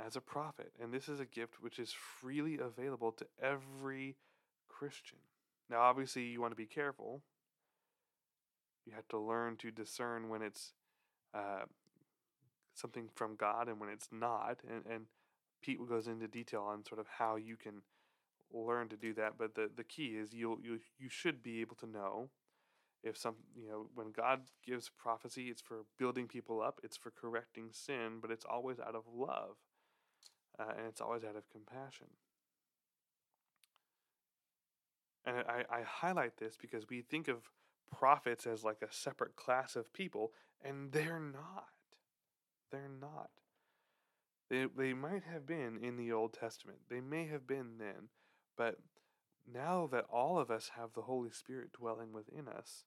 as 0.04 0.16
a 0.16 0.22
prophet. 0.22 0.72
And 0.82 0.94
this 0.94 1.08
is 1.08 1.20
a 1.20 1.26
gift 1.26 1.62
which 1.62 1.80
is 1.80 1.94
freely 1.94 2.58
available 2.60 3.12
to 3.14 3.26
every 3.42 4.16
Christian. 4.68 5.20
Now, 5.70 5.82
obviously, 5.82 6.24
you 6.24 6.42
want 6.42 6.52
to 6.52 6.58
be 6.58 6.66
careful. 6.66 7.22
You 8.86 8.94
have 8.96 9.08
to 9.10 9.20
learn 9.20 9.58
to 9.58 9.72
discern 9.72 10.30
when 10.30 10.42
it's 10.42 10.74
uh, 11.34 11.66
something 12.74 13.10
from 13.14 13.36
God 13.36 13.68
and 13.68 13.80
when 13.80 13.90
it's 13.90 14.10
not. 14.12 14.58
And, 14.68 14.84
and 14.92 15.06
Pete 15.62 15.80
goes 15.88 16.08
into 16.08 16.28
detail 16.28 16.64
on 16.64 16.84
sort 16.86 17.00
of 17.00 17.06
how 17.20 17.36
you 17.36 17.56
can 17.56 17.84
learn 18.52 18.90
to 18.90 18.98
do 18.98 19.14
that. 19.14 19.34
But 19.38 19.56
the, 19.56 19.70
the 19.74 19.84
key 19.84 20.18
is 20.18 20.34
you 20.34 20.60
you 20.64 20.80
you 21.00 21.10
should 21.10 21.44
be 21.44 21.62
able 21.62 21.76
to 21.78 21.86
know 21.86 22.30
if 23.04 23.18
some 23.18 23.36
you 23.56 23.68
know 23.68 23.88
when 23.96 24.12
God 24.12 24.42
gives 24.66 24.90
prophecy, 24.90 25.48
it's 25.50 25.62
for 25.62 25.86
building 25.98 26.28
people 26.28 26.62
up, 26.62 26.80
it's 26.84 26.98
for 26.98 27.12
correcting 27.12 27.70
sin, 27.72 28.20
but 28.22 28.32
it's 28.32 28.46
always 28.46 28.80
out 28.80 28.96
of 28.96 29.04
love 29.12 29.58
uh, 30.60 30.74
and 30.78 30.88
it's 30.88 31.02
always 31.02 31.24
out 31.24 31.36
of 31.36 31.50
compassion. 31.50 32.08
And 35.26 35.38
I, 35.38 35.64
I 35.70 35.82
highlight 35.84 36.38
this 36.38 36.58
because 36.60 36.90
we 36.90 37.02
think 37.02 37.28
of 37.28 37.50
prophets 37.96 38.48
as 38.48 38.64
like 38.64 38.82
a 38.82 38.94
separate 38.94 39.36
class 39.36 39.76
of 39.76 39.94
people, 39.94 40.32
and 40.64 40.92
they're 40.92 41.20
not. 41.20 41.68
They're 42.72 42.90
not. 43.00 43.30
They, 44.50 44.66
they 44.76 44.94
might 44.94 45.24
have 45.32 45.46
been 45.46 45.78
in 45.82 45.96
the 45.96 46.12
Old 46.12 46.34
Testament. 46.34 46.80
They 46.90 47.02
may 47.02 47.28
have 47.28 47.48
been 47.48 47.78
then. 47.78 48.10
But 48.58 48.78
now 49.52 49.88
that 49.92 50.06
all 50.12 50.40
of 50.40 50.50
us 50.50 50.72
have 50.76 50.94
the 50.94 51.04
Holy 51.04 51.32
Spirit 51.32 51.72
dwelling 51.74 52.12
within 52.12 52.48
us, 52.48 52.86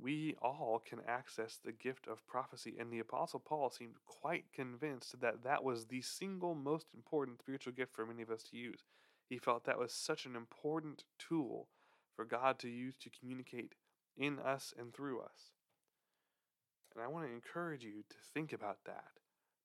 we 0.00 0.34
all 0.40 0.82
can 0.84 1.00
access 1.06 1.58
the 1.62 1.72
gift 1.72 2.06
of 2.06 2.26
prophecy. 2.26 2.74
And 2.78 2.92
the 2.92 2.98
Apostle 3.00 3.40
Paul 3.40 3.70
seemed 3.70 3.96
quite 4.06 4.44
convinced 4.52 5.20
that 5.20 5.42
that 5.44 5.62
was 5.64 5.86
the 5.86 6.02
single 6.02 6.54
most 6.54 6.86
important 6.94 7.38
spiritual 7.38 7.72
gift 7.72 7.94
for 7.94 8.06
many 8.06 8.22
of 8.22 8.30
us 8.30 8.42
to 8.44 8.56
use. 8.56 8.84
He 9.28 9.38
felt 9.38 9.64
that 9.64 9.78
was 9.78 9.92
such 9.92 10.26
an 10.26 10.34
important 10.34 11.04
tool 11.18 11.68
for 12.16 12.24
God 12.24 12.58
to 12.60 12.68
use 12.68 12.96
to 12.98 13.10
communicate 13.10 13.74
in 14.16 14.38
us 14.38 14.74
and 14.78 14.92
through 14.92 15.20
us. 15.20 15.52
And 16.94 17.04
I 17.04 17.08
want 17.08 17.26
to 17.26 17.32
encourage 17.32 17.84
you 17.84 18.02
to 18.08 18.16
think 18.34 18.52
about 18.52 18.78
that. 18.86 19.12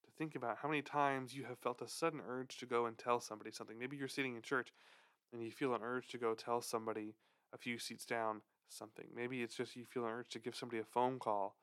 To 0.05 0.11
think 0.17 0.35
about 0.35 0.57
how 0.61 0.69
many 0.69 0.81
times 0.81 1.33
you 1.33 1.45
have 1.45 1.57
felt 1.59 1.81
a 1.81 1.87
sudden 1.87 2.21
urge 2.27 2.57
to 2.57 2.65
go 2.65 2.85
and 2.85 2.97
tell 2.97 3.19
somebody 3.19 3.51
something. 3.51 3.79
Maybe 3.79 3.97
you're 3.97 4.07
sitting 4.07 4.35
in 4.35 4.41
church 4.41 4.71
and 5.33 5.43
you 5.43 5.51
feel 5.51 5.73
an 5.73 5.81
urge 5.83 6.07
to 6.09 6.17
go 6.17 6.33
tell 6.33 6.61
somebody 6.61 7.15
a 7.53 7.57
few 7.57 7.79
seats 7.79 8.05
down 8.05 8.41
something. 8.69 9.05
Maybe 9.15 9.41
it's 9.41 9.55
just 9.55 9.75
you 9.75 9.85
feel 9.85 10.05
an 10.05 10.11
urge 10.11 10.29
to 10.29 10.39
give 10.39 10.55
somebody 10.55 10.81
a 10.81 10.85
phone 10.85 11.19
call 11.19 11.55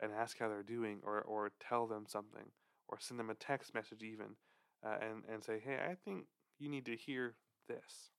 and 0.00 0.12
ask 0.12 0.38
how 0.38 0.48
they're 0.48 0.62
doing 0.62 1.00
or, 1.02 1.20
or 1.20 1.50
tell 1.60 1.86
them 1.86 2.04
something 2.08 2.50
or 2.88 2.98
send 3.00 3.18
them 3.18 3.30
a 3.30 3.34
text 3.34 3.74
message 3.74 4.02
even 4.02 4.36
uh, 4.84 4.96
and, 5.00 5.22
and 5.32 5.44
say, 5.44 5.60
hey, 5.64 5.76
I 5.76 5.96
think 6.04 6.26
you 6.58 6.68
need 6.68 6.86
to 6.86 6.96
hear 6.96 7.34
this. 7.68 8.10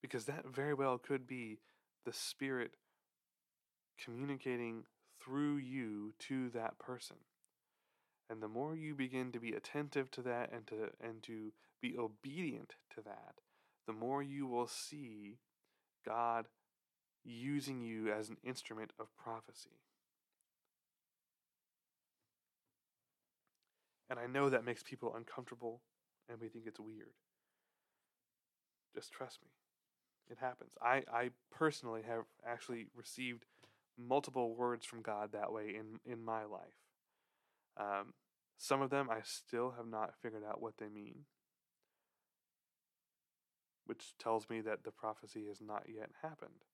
Because 0.00 0.26
that 0.26 0.46
very 0.46 0.74
well 0.74 0.98
could 0.98 1.26
be 1.26 1.58
the 2.04 2.12
Spirit 2.12 2.72
communicating 4.02 4.84
through 5.20 5.56
you 5.56 6.14
to 6.20 6.50
that 6.50 6.78
person. 6.78 7.16
And 8.30 8.42
the 8.42 8.48
more 8.48 8.76
you 8.76 8.94
begin 8.94 9.32
to 9.32 9.40
be 9.40 9.52
attentive 9.52 10.10
to 10.12 10.22
that 10.22 10.52
and 10.52 10.66
to 10.68 10.90
and 11.02 11.22
to 11.24 11.52
be 11.80 11.96
obedient 11.98 12.74
to 12.94 13.02
that, 13.02 13.36
the 13.86 13.92
more 13.92 14.22
you 14.22 14.46
will 14.46 14.66
see 14.66 15.38
God 16.04 16.46
using 17.24 17.82
you 17.82 18.12
as 18.12 18.28
an 18.28 18.36
instrument 18.44 18.92
of 18.98 19.14
prophecy. 19.16 19.80
And 24.10 24.18
I 24.18 24.26
know 24.26 24.48
that 24.48 24.64
makes 24.64 24.82
people 24.82 25.14
uncomfortable 25.14 25.82
and 26.28 26.40
we 26.40 26.48
think 26.48 26.64
it's 26.66 26.80
weird. 26.80 27.12
Just 28.94 29.12
trust 29.12 29.40
me. 29.42 29.48
It 30.30 30.38
happens. 30.40 30.72
I, 30.82 31.04
I 31.12 31.30
personally 31.50 32.02
have 32.06 32.24
actually 32.46 32.86
received 32.94 33.44
multiple 33.98 34.54
words 34.54 34.84
from 34.84 35.02
God 35.02 35.32
that 35.32 35.52
way 35.52 35.74
in, 35.74 36.00
in 36.10 36.24
my 36.24 36.44
life. 36.44 36.78
Um, 37.76 38.14
some 38.56 38.82
of 38.82 38.90
them 38.90 39.08
I 39.10 39.20
still 39.22 39.74
have 39.76 39.86
not 39.86 40.14
figured 40.20 40.42
out 40.48 40.60
what 40.60 40.74
they 40.78 40.88
mean, 40.88 41.24
which 43.88 44.12
tells 44.18 44.50
me 44.50 44.60
that 44.60 44.84
the 44.84 44.90
prophecy 44.90 45.46
has 45.48 45.60
not 45.60 45.84
yet 45.88 46.10
happened. 46.22 46.64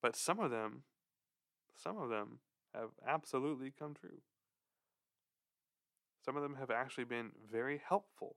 But 0.00 0.16
some 0.16 0.40
of 0.40 0.50
them, 0.50 0.82
some 1.76 1.98
of 1.98 2.08
them 2.08 2.38
have 2.74 2.90
absolutely 3.06 3.72
come 3.76 3.94
true. 3.94 4.22
Some 6.24 6.36
of 6.36 6.42
them 6.42 6.56
have 6.58 6.70
actually 6.70 7.04
been 7.04 7.30
very 7.50 7.80
helpful 7.86 8.36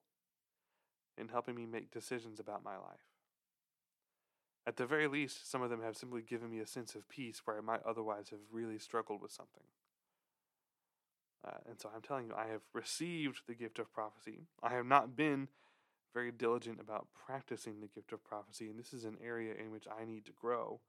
in 1.18 1.30
helping 1.30 1.56
me 1.56 1.66
make 1.66 1.92
decisions 1.92 2.40
about 2.40 2.64
my 2.64 2.76
life. 2.76 3.08
At 4.68 4.78
the 4.78 4.86
very 4.86 5.08
least, 5.08 5.50
some 5.50 5.62
of 5.62 5.70
them 5.70 5.82
have 5.82 5.98
simply 5.98 6.22
given 6.22 6.52
me 6.52 6.60
a 6.60 6.68
sense 6.68 6.96
of 6.96 7.10
peace 7.10 7.42
where 7.44 7.58
I 7.58 7.62
might 7.62 7.84
otherwise 7.84 8.30
have 8.30 8.40
really 8.52 8.78
struggled 8.78 9.22
with 9.22 9.32
something. 9.32 9.64
Uh, 11.46 11.58
and 11.68 11.80
so 11.80 11.90
I'm 11.94 12.02
telling 12.02 12.28
you, 12.28 12.34
I 12.36 12.48
have 12.48 12.62
received 12.74 13.42
the 13.48 13.56
gift 13.56 13.80
of 13.80 13.92
prophecy. 13.92 14.42
I 14.62 14.70
have 14.74 14.86
not 14.86 15.16
been 15.16 15.48
very 16.14 16.32
diligent 16.32 16.80
about 16.80 17.08
practicing 17.26 17.80
the 17.80 17.88
gift 17.88 18.12
of 18.12 18.24
prophecy, 18.24 18.70
and 18.70 18.78
this 18.78 18.94
is 18.94 19.06
an 19.06 19.18
area 19.24 19.54
in 19.54 19.72
which 19.72 19.86
I 19.88 20.06
need 20.06 20.26
to 20.26 20.32
grow. 20.34 20.80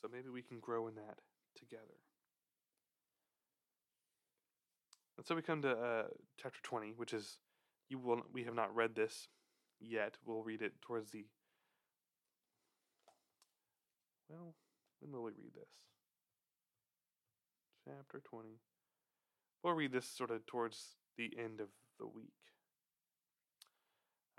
So 0.00 0.08
maybe 0.12 0.30
we 0.30 0.42
can 0.42 0.58
grow 0.58 0.88
in 0.88 0.94
that 0.96 1.18
together. 1.56 2.00
And 5.16 5.26
so 5.26 5.34
we 5.34 5.42
come 5.42 5.62
to 5.62 5.70
uh, 5.70 6.02
chapter 6.40 6.58
20, 6.62 6.94
which 6.96 7.12
is, 7.12 7.38
you 7.88 7.98
will, 7.98 8.22
we 8.32 8.44
have 8.44 8.54
not 8.54 8.74
read 8.74 8.94
this 8.94 9.28
yet. 9.80 10.16
We'll 10.24 10.42
read 10.42 10.62
it 10.62 10.72
towards 10.80 11.10
the, 11.10 11.26
well, 14.28 14.54
when 15.00 15.12
will 15.12 15.22
we 15.22 15.32
read 15.32 15.54
this? 15.54 15.68
Chapter 17.84 18.20
20. 18.24 18.48
We'll 19.62 19.74
read 19.74 19.92
this 19.92 20.06
sort 20.06 20.30
of 20.30 20.44
towards 20.46 20.96
the 21.16 21.30
end 21.38 21.60
of 21.60 21.68
the 21.98 22.06
week. 22.06 22.32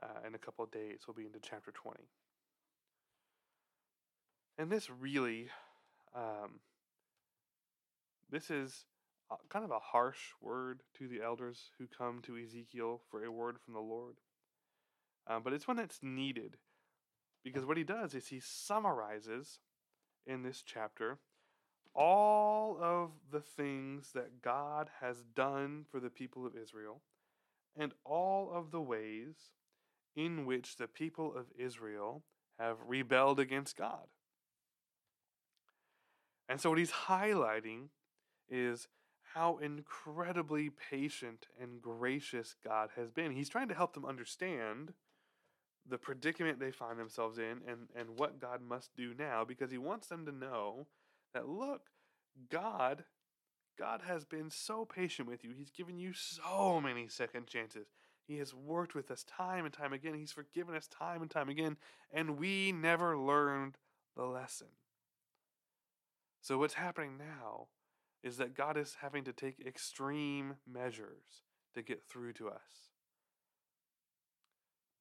Uh, 0.01 0.27
in 0.27 0.35
a 0.35 0.39
couple 0.39 0.65
of 0.65 0.71
days, 0.71 1.01
we'll 1.07 1.15
be 1.15 1.25
into 1.25 1.39
chapter 1.39 1.71
20. 1.71 1.99
And 4.57 4.69
this 4.69 4.89
really, 4.89 5.47
um, 6.15 6.59
this 8.29 8.51
is 8.51 8.85
kind 9.49 9.65
of 9.65 9.71
a 9.71 9.79
harsh 9.79 10.31
word 10.41 10.81
to 10.97 11.07
the 11.07 11.21
elders 11.21 11.71
who 11.77 11.87
come 11.87 12.21
to 12.23 12.37
Ezekiel 12.37 13.01
for 13.09 13.23
a 13.23 13.31
word 13.31 13.57
from 13.63 13.73
the 13.73 13.79
Lord. 13.79 14.15
Um, 15.27 15.41
but 15.43 15.53
it's 15.53 15.67
one 15.67 15.77
that's 15.77 15.99
needed 16.01 16.57
because 17.43 17.65
what 17.65 17.77
he 17.77 17.83
does 17.83 18.13
is 18.13 18.27
he 18.27 18.39
summarizes 18.39 19.59
in 20.25 20.43
this 20.43 20.63
chapter 20.65 21.19
all 21.95 22.77
of 22.81 23.11
the 23.31 23.41
things 23.41 24.11
that 24.13 24.41
God 24.41 24.89
has 25.01 25.23
done 25.35 25.85
for 25.91 25.99
the 25.99 26.09
people 26.09 26.45
of 26.45 26.55
Israel 26.55 27.01
and 27.75 27.93
all 28.03 28.51
of 28.53 28.71
the 28.71 28.81
ways 28.81 29.35
in 30.15 30.45
which 30.45 30.77
the 30.77 30.87
people 30.87 31.35
of 31.35 31.45
Israel 31.57 32.23
have 32.59 32.77
rebelled 32.87 33.39
against 33.39 33.77
God. 33.77 34.07
And 36.47 36.59
so, 36.61 36.69
what 36.69 36.79
he's 36.79 36.91
highlighting 36.91 37.87
is 38.49 38.87
how 39.33 39.57
incredibly 39.57 40.69
patient 40.69 41.47
and 41.59 41.81
gracious 41.81 42.55
God 42.63 42.89
has 42.95 43.09
been. 43.09 43.31
He's 43.31 43.49
trying 43.49 43.69
to 43.69 43.73
help 43.73 43.93
them 43.93 44.05
understand 44.05 44.93
the 45.87 45.97
predicament 45.97 46.59
they 46.59 46.71
find 46.71 46.99
themselves 46.99 47.37
in 47.37 47.61
and, 47.67 47.89
and 47.95 48.17
what 48.17 48.39
God 48.39 48.61
must 48.61 48.95
do 48.95 49.13
now 49.17 49.43
because 49.43 49.71
he 49.71 49.77
wants 49.77 50.07
them 50.07 50.25
to 50.25 50.31
know 50.31 50.87
that 51.33 51.47
look, 51.47 51.89
God 52.49 53.05
God 53.77 54.01
has 54.07 54.25
been 54.25 54.49
so 54.49 54.85
patient 54.85 55.27
with 55.27 55.43
you. 55.43 55.51
He's 55.57 55.71
given 55.71 55.97
you 55.97 56.13
so 56.13 56.79
many 56.79 57.07
second 57.07 57.47
chances. 57.47 57.87
He 58.27 58.37
has 58.37 58.53
worked 58.53 58.95
with 58.95 59.11
us 59.11 59.23
time 59.23 59.65
and 59.65 59.73
time 59.73 59.93
again. 59.93 60.13
He's 60.13 60.31
forgiven 60.31 60.75
us 60.75 60.87
time 60.87 61.21
and 61.21 61.29
time 61.29 61.49
again, 61.49 61.77
and 62.11 62.37
we 62.37 62.71
never 62.71 63.17
learned 63.17 63.77
the 64.15 64.23
lesson. 64.23 64.67
So, 66.41 66.57
what's 66.57 66.75
happening 66.75 67.17
now 67.17 67.67
is 68.21 68.37
that 68.37 68.55
God 68.55 68.77
is 68.77 68.97
having 69.01 69.23
to 69.25 69.33
take 69.33 69.59
extreme 69.65 70.55
measures 70.71 71.43
to 71.73 71.81
get 71.81 72.03
through 72.03 72.33
to 72.33 72.49
us. 72.49 72.91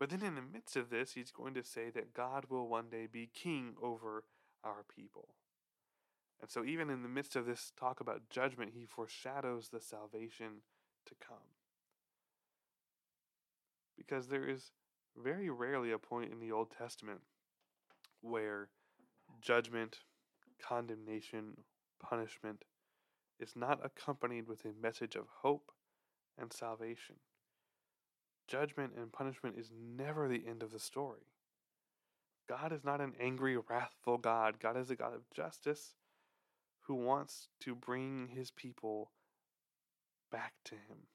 But 0.00 0.10
then, 0.10 0.22
in 0.22 0.34
the 0.34 0.42
midst 0.42 0.76
of 0.76 0.90
this, 0.90 1.12
he's 1.12 1.30
going 1.30 1.54
to 1.54 1.62
say 1.62 1.90
that 1.90 2.14
God 2.14 2.46
will 2.48 2.66
one 2.66 2.88
day 2.90 3.06
be 3.06 3.30
king 3.32 3.74
over 3.80 4.24
our 4.64 4.84
people. 4.96 5.34
And 6.42 6.50
so, 6.50 6.64
even 6.64 6.90
in 6.90 7.04
the 7.04 7.08
midst 7.08 7.36
of 7.36 7.46
this 7.46 7.72
talk 7.78 8.00
about 8.00 8.28
judgment, 8.28 8.72
he 8.74 8.84
foreshadows 8.84 9.68
the 9.68 9.80
salvation 9.80 10.62
to 11.06 11.14
come. 11.24 11.36
Because 13.96 14.26
there 14.26 14.48
is 14.48 14.72
very 15.16 15.48
rarely 15.48 15.92
a 15.92 15.98
point 15.98 16.32
in 16.32 16.40
the 16.40 16.50
Old 16.50 16.72
Testament 16.76 17.20
where 18.22 18.70
judgment, 19.40 19.98
condemnation, 20.60 21.58
punishment 22.02 22.64
is 23.38 23.54
not 23.54 23.78
accompanied 23.84 24.48
with 24.48 24.64
a 24.64 24.72
message 24.82 25.14
of 25.14 25.26
hope 25.42 25.70
and 26.36 26.52
salvation. 26.52 27.16
Judgment 28.48 28.94
and 28.96 29.12
punishment 29.12 29.56
is 29.56 29.70
never 29.72 30.28
the 30.28 30.44
end 30.48 30.64
of 30.64 30.72
the 30.72 30.80
story. 30.80 31.28
God 32.48 32.72
is 32.72 32.82
not 32.82 33.00
an 33.00 33.12
angry, 33.20 33.56
wrathful 33.56 34.18
God. 34.18 34.58
God 34.60 34.76
is 34.76 34.90
a 34.90 34.96
God 34.96 35.14
of 35.14 35.30
justice 35.34 35.94
who 36.82 36.94
wants 36.94 37.48
to 37.60 37.74
bring 37.74 38.28
his 38.28 38.50
people 38.50 39.10
back 40.30 40.52
to 40.64 40.74
him. 40.74 41.06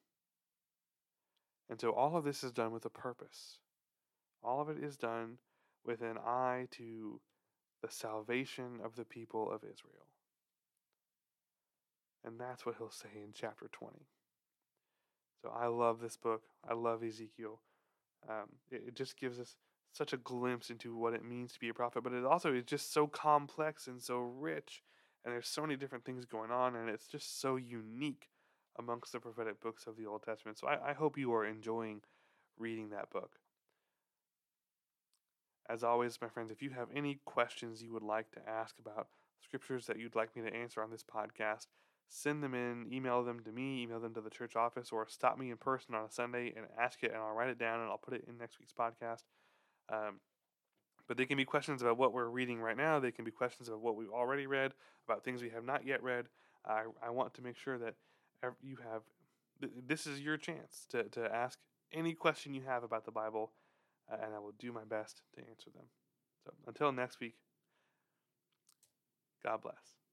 And 1.69 1.79
so 1.79 1.91
all 1.91 2.15
of 2.15 2.23
this 2.23 2.43
is 2.43 2.51
done 2.51 2.71
with 2.71 2.85
a 2.85 2.89
purpose. 2.89 3.59
All 4.43 4.61
of 4.61 4.69
it 4.69 4.81
is 4.81 4.97
done 4.97 5.37
with 5.85 6.01
an 6.01 6.17
eye 6.17 6.67
to 6.71 7.19
the 7.81 7.91
salvation 7.91 8.79
of 8.83 8.95
the 8.95 9.05
people 9.05 9.51
of 9.51 9.63
Israel. 9.63 10.07
And 12.23 12.39
that's 12.39 12.65
what 12.65 12.75
he'll 12.77 12.91
say 12.91 13.09
in 13.15 13.31
chapter 13.33 13.67
20. 13.71 13.95
So 15.41 15.51
I 15.55 15.67
love 15.67 15.99
this 15.99 16.17
book. 16.17 16.43
I 16.67 16.73
love 16.73 17.03
Ezekiel. 17.03 17.61
Um, 18.27 18.47
it, 18.71 18.83
it 18.87 18.95
just 18.95 19.19
gives 19.19 19.39
us 19.39 19.55
such 19.93 20.13
a 20.13 20.17
glimpse 20.17 20.69
into 20.69 20.95
what 20.95 21.13
it 21.13 21.23
means 21.23 21.53
to 21.53 21.59
be 21.59 21.69
a 21.69 21.73
prophet, 21.73 22.03
but 22.03 22.13
it 22.13 22.25
also 22.25 22.53
is 22.53 22.63
just 22.65 22.93
so 22.93 23.07
complex 23.07 23.87
and 23.87 24.01
so 24.01 24.19
rich, 24.19 24.83
and 25.27 25.33
there's 25.33 25.49
so 25.49 25.61
many 25.61 25.75
different 25.75 26.05
things 26.05 26.23
going 26.23 26.51
on, 26.51 26.77
and 26.77 26.89
it's 26.89 27.05
just 27.05 27.41
so 27.41 27.57
unique 27.57 28.29
amongst 28.79 29.11
the 29.11 29.19
prophetic 29.19 29.59
books 29.59 29.85
of 29.85 29.97
the 29.97 30.05
Old 30.05 30.23
Testament. 30.23 30.57
So 30.57 30.67
I, 30.67 30.91
I 30.91 30.93
hope 30.93 31.17
you 31.17 31.33
are 31.33 31.45
enjoying 31.45 31.99
reading 32.57 32.91
that 32.91 33.09
book. 33.09 33.31
As 35.69 35.83
always, 35.83 36.17
my 36.21 36.29
friends, 36.29 36.49
if 36.49 36.61
you 36.61 36.69
have 36.69 36.87
any 36.95 37.19
questions 37.25 37.83
you 37.83 37.91
would 37.91 38.03
like 38.03 38.31
to 38.31 38.49
ask 38.49 38.79
about 38.79 39.09
scriptures 39.43 39.85
that 39.87 39.99
you'd 39.99 40.15
like 40.15 40.33
me 40.33 40.43
to 40.43 40.55
answer 40.55 40.81
on 40.81 40.91
this 40.91 41.03
podcast, 41.03 41.67
send 42.07 42.41
them 42.41 42.53
in, 42.53 42.87
email 42.89 43.21
them 43.21 43.41
to 43.41 43.51
me, 43.51 43.83
email 43.83 43.99
them 43.99 44.13
to 44.13 44.21
the 44.21 44.29
church 44.29 44.55
office, 44.55 44.91
or 44.93 45.09
stop 45.09 45.37
me 45.37 45.51
in 45.51 45.57
person 45.57 45.93
on 45.93 46.05
a 46.05 46.09
Sunday 46.09 46.53
and 46.55 46.67
ask 46.81 47.03
it, 47.03 47.11
and 47.11 47.19
I'll 47.19 47.35
write 47.35 47.49
it 47.49 47.59
down 47.59 47.81
and 47.81 47.89
I'll 47.89 47.97
put 47.97 48.13
it 48.13 48.23
in 48.29 48.37
next 48.37 48.61
week's 48.61 48.71
podcast. 48.71 49.23
Um, 49.91 50.21
but 51.07 51.17
they 51.17 51.25
can 51.25 51.37
be 51.37 51.45
questions 51.45 51.81
about 51.81 51.97
what 51.97 52.13
we're 52.13 52.29
reading 52.29 52.59
right 52.59 52.77
now. 52.77 52.99
They 52.99 53.11
can 53.11 53.25
be 53.25 53.31
questions 53.31 53.67
about 53.67 53.81
what 53.81 53.95
we've 53.95 54.09
already 54.09 54.47
read, 54.47 54.73
about 55.07 55.23
things 55.23 55.41
we 55.41 55.49
have 55.49 55.63
not 55.63 55.85
yet 55.85 56.03
read. 56.03 56.25
I, 56.65 56.83
I 57.01 57.09
want 57.09 57.33
to 57.35 57.41
make 57.41 57.57
sure 57.57 57.77
that 57.77 57.95
you 58.61 58.77
have 58.91 59.01
this 59.87 60.05
is 60.05 60.19
your 60.19 60.37
chance 60.37 60.85
to, 60.89 61.03
to 61.03 61.33
ask 61.33 61.59
any 61.91 62.13
question 62.13 62.53
you 62.53 62.61
have 62.67 62.83
about 62.83 63.05
the 63.05 63.11
Bible, 63.11 63.51
uh, 64.11 64.17
and 64.23 64.35
I 64.35 64.39
will 64.39 64.53
do 64.59 64.71
my 64.71 64.83
best 64.83 65.21
to 65.35 65.41
answer 65.41 65.69
them. 65.73 65.85
So 66.43 66.51
until 66.67 66.91
next 66.91 67.19
week, 67.19 67.35
God 69.43 69.61
bless. 69.61 70.06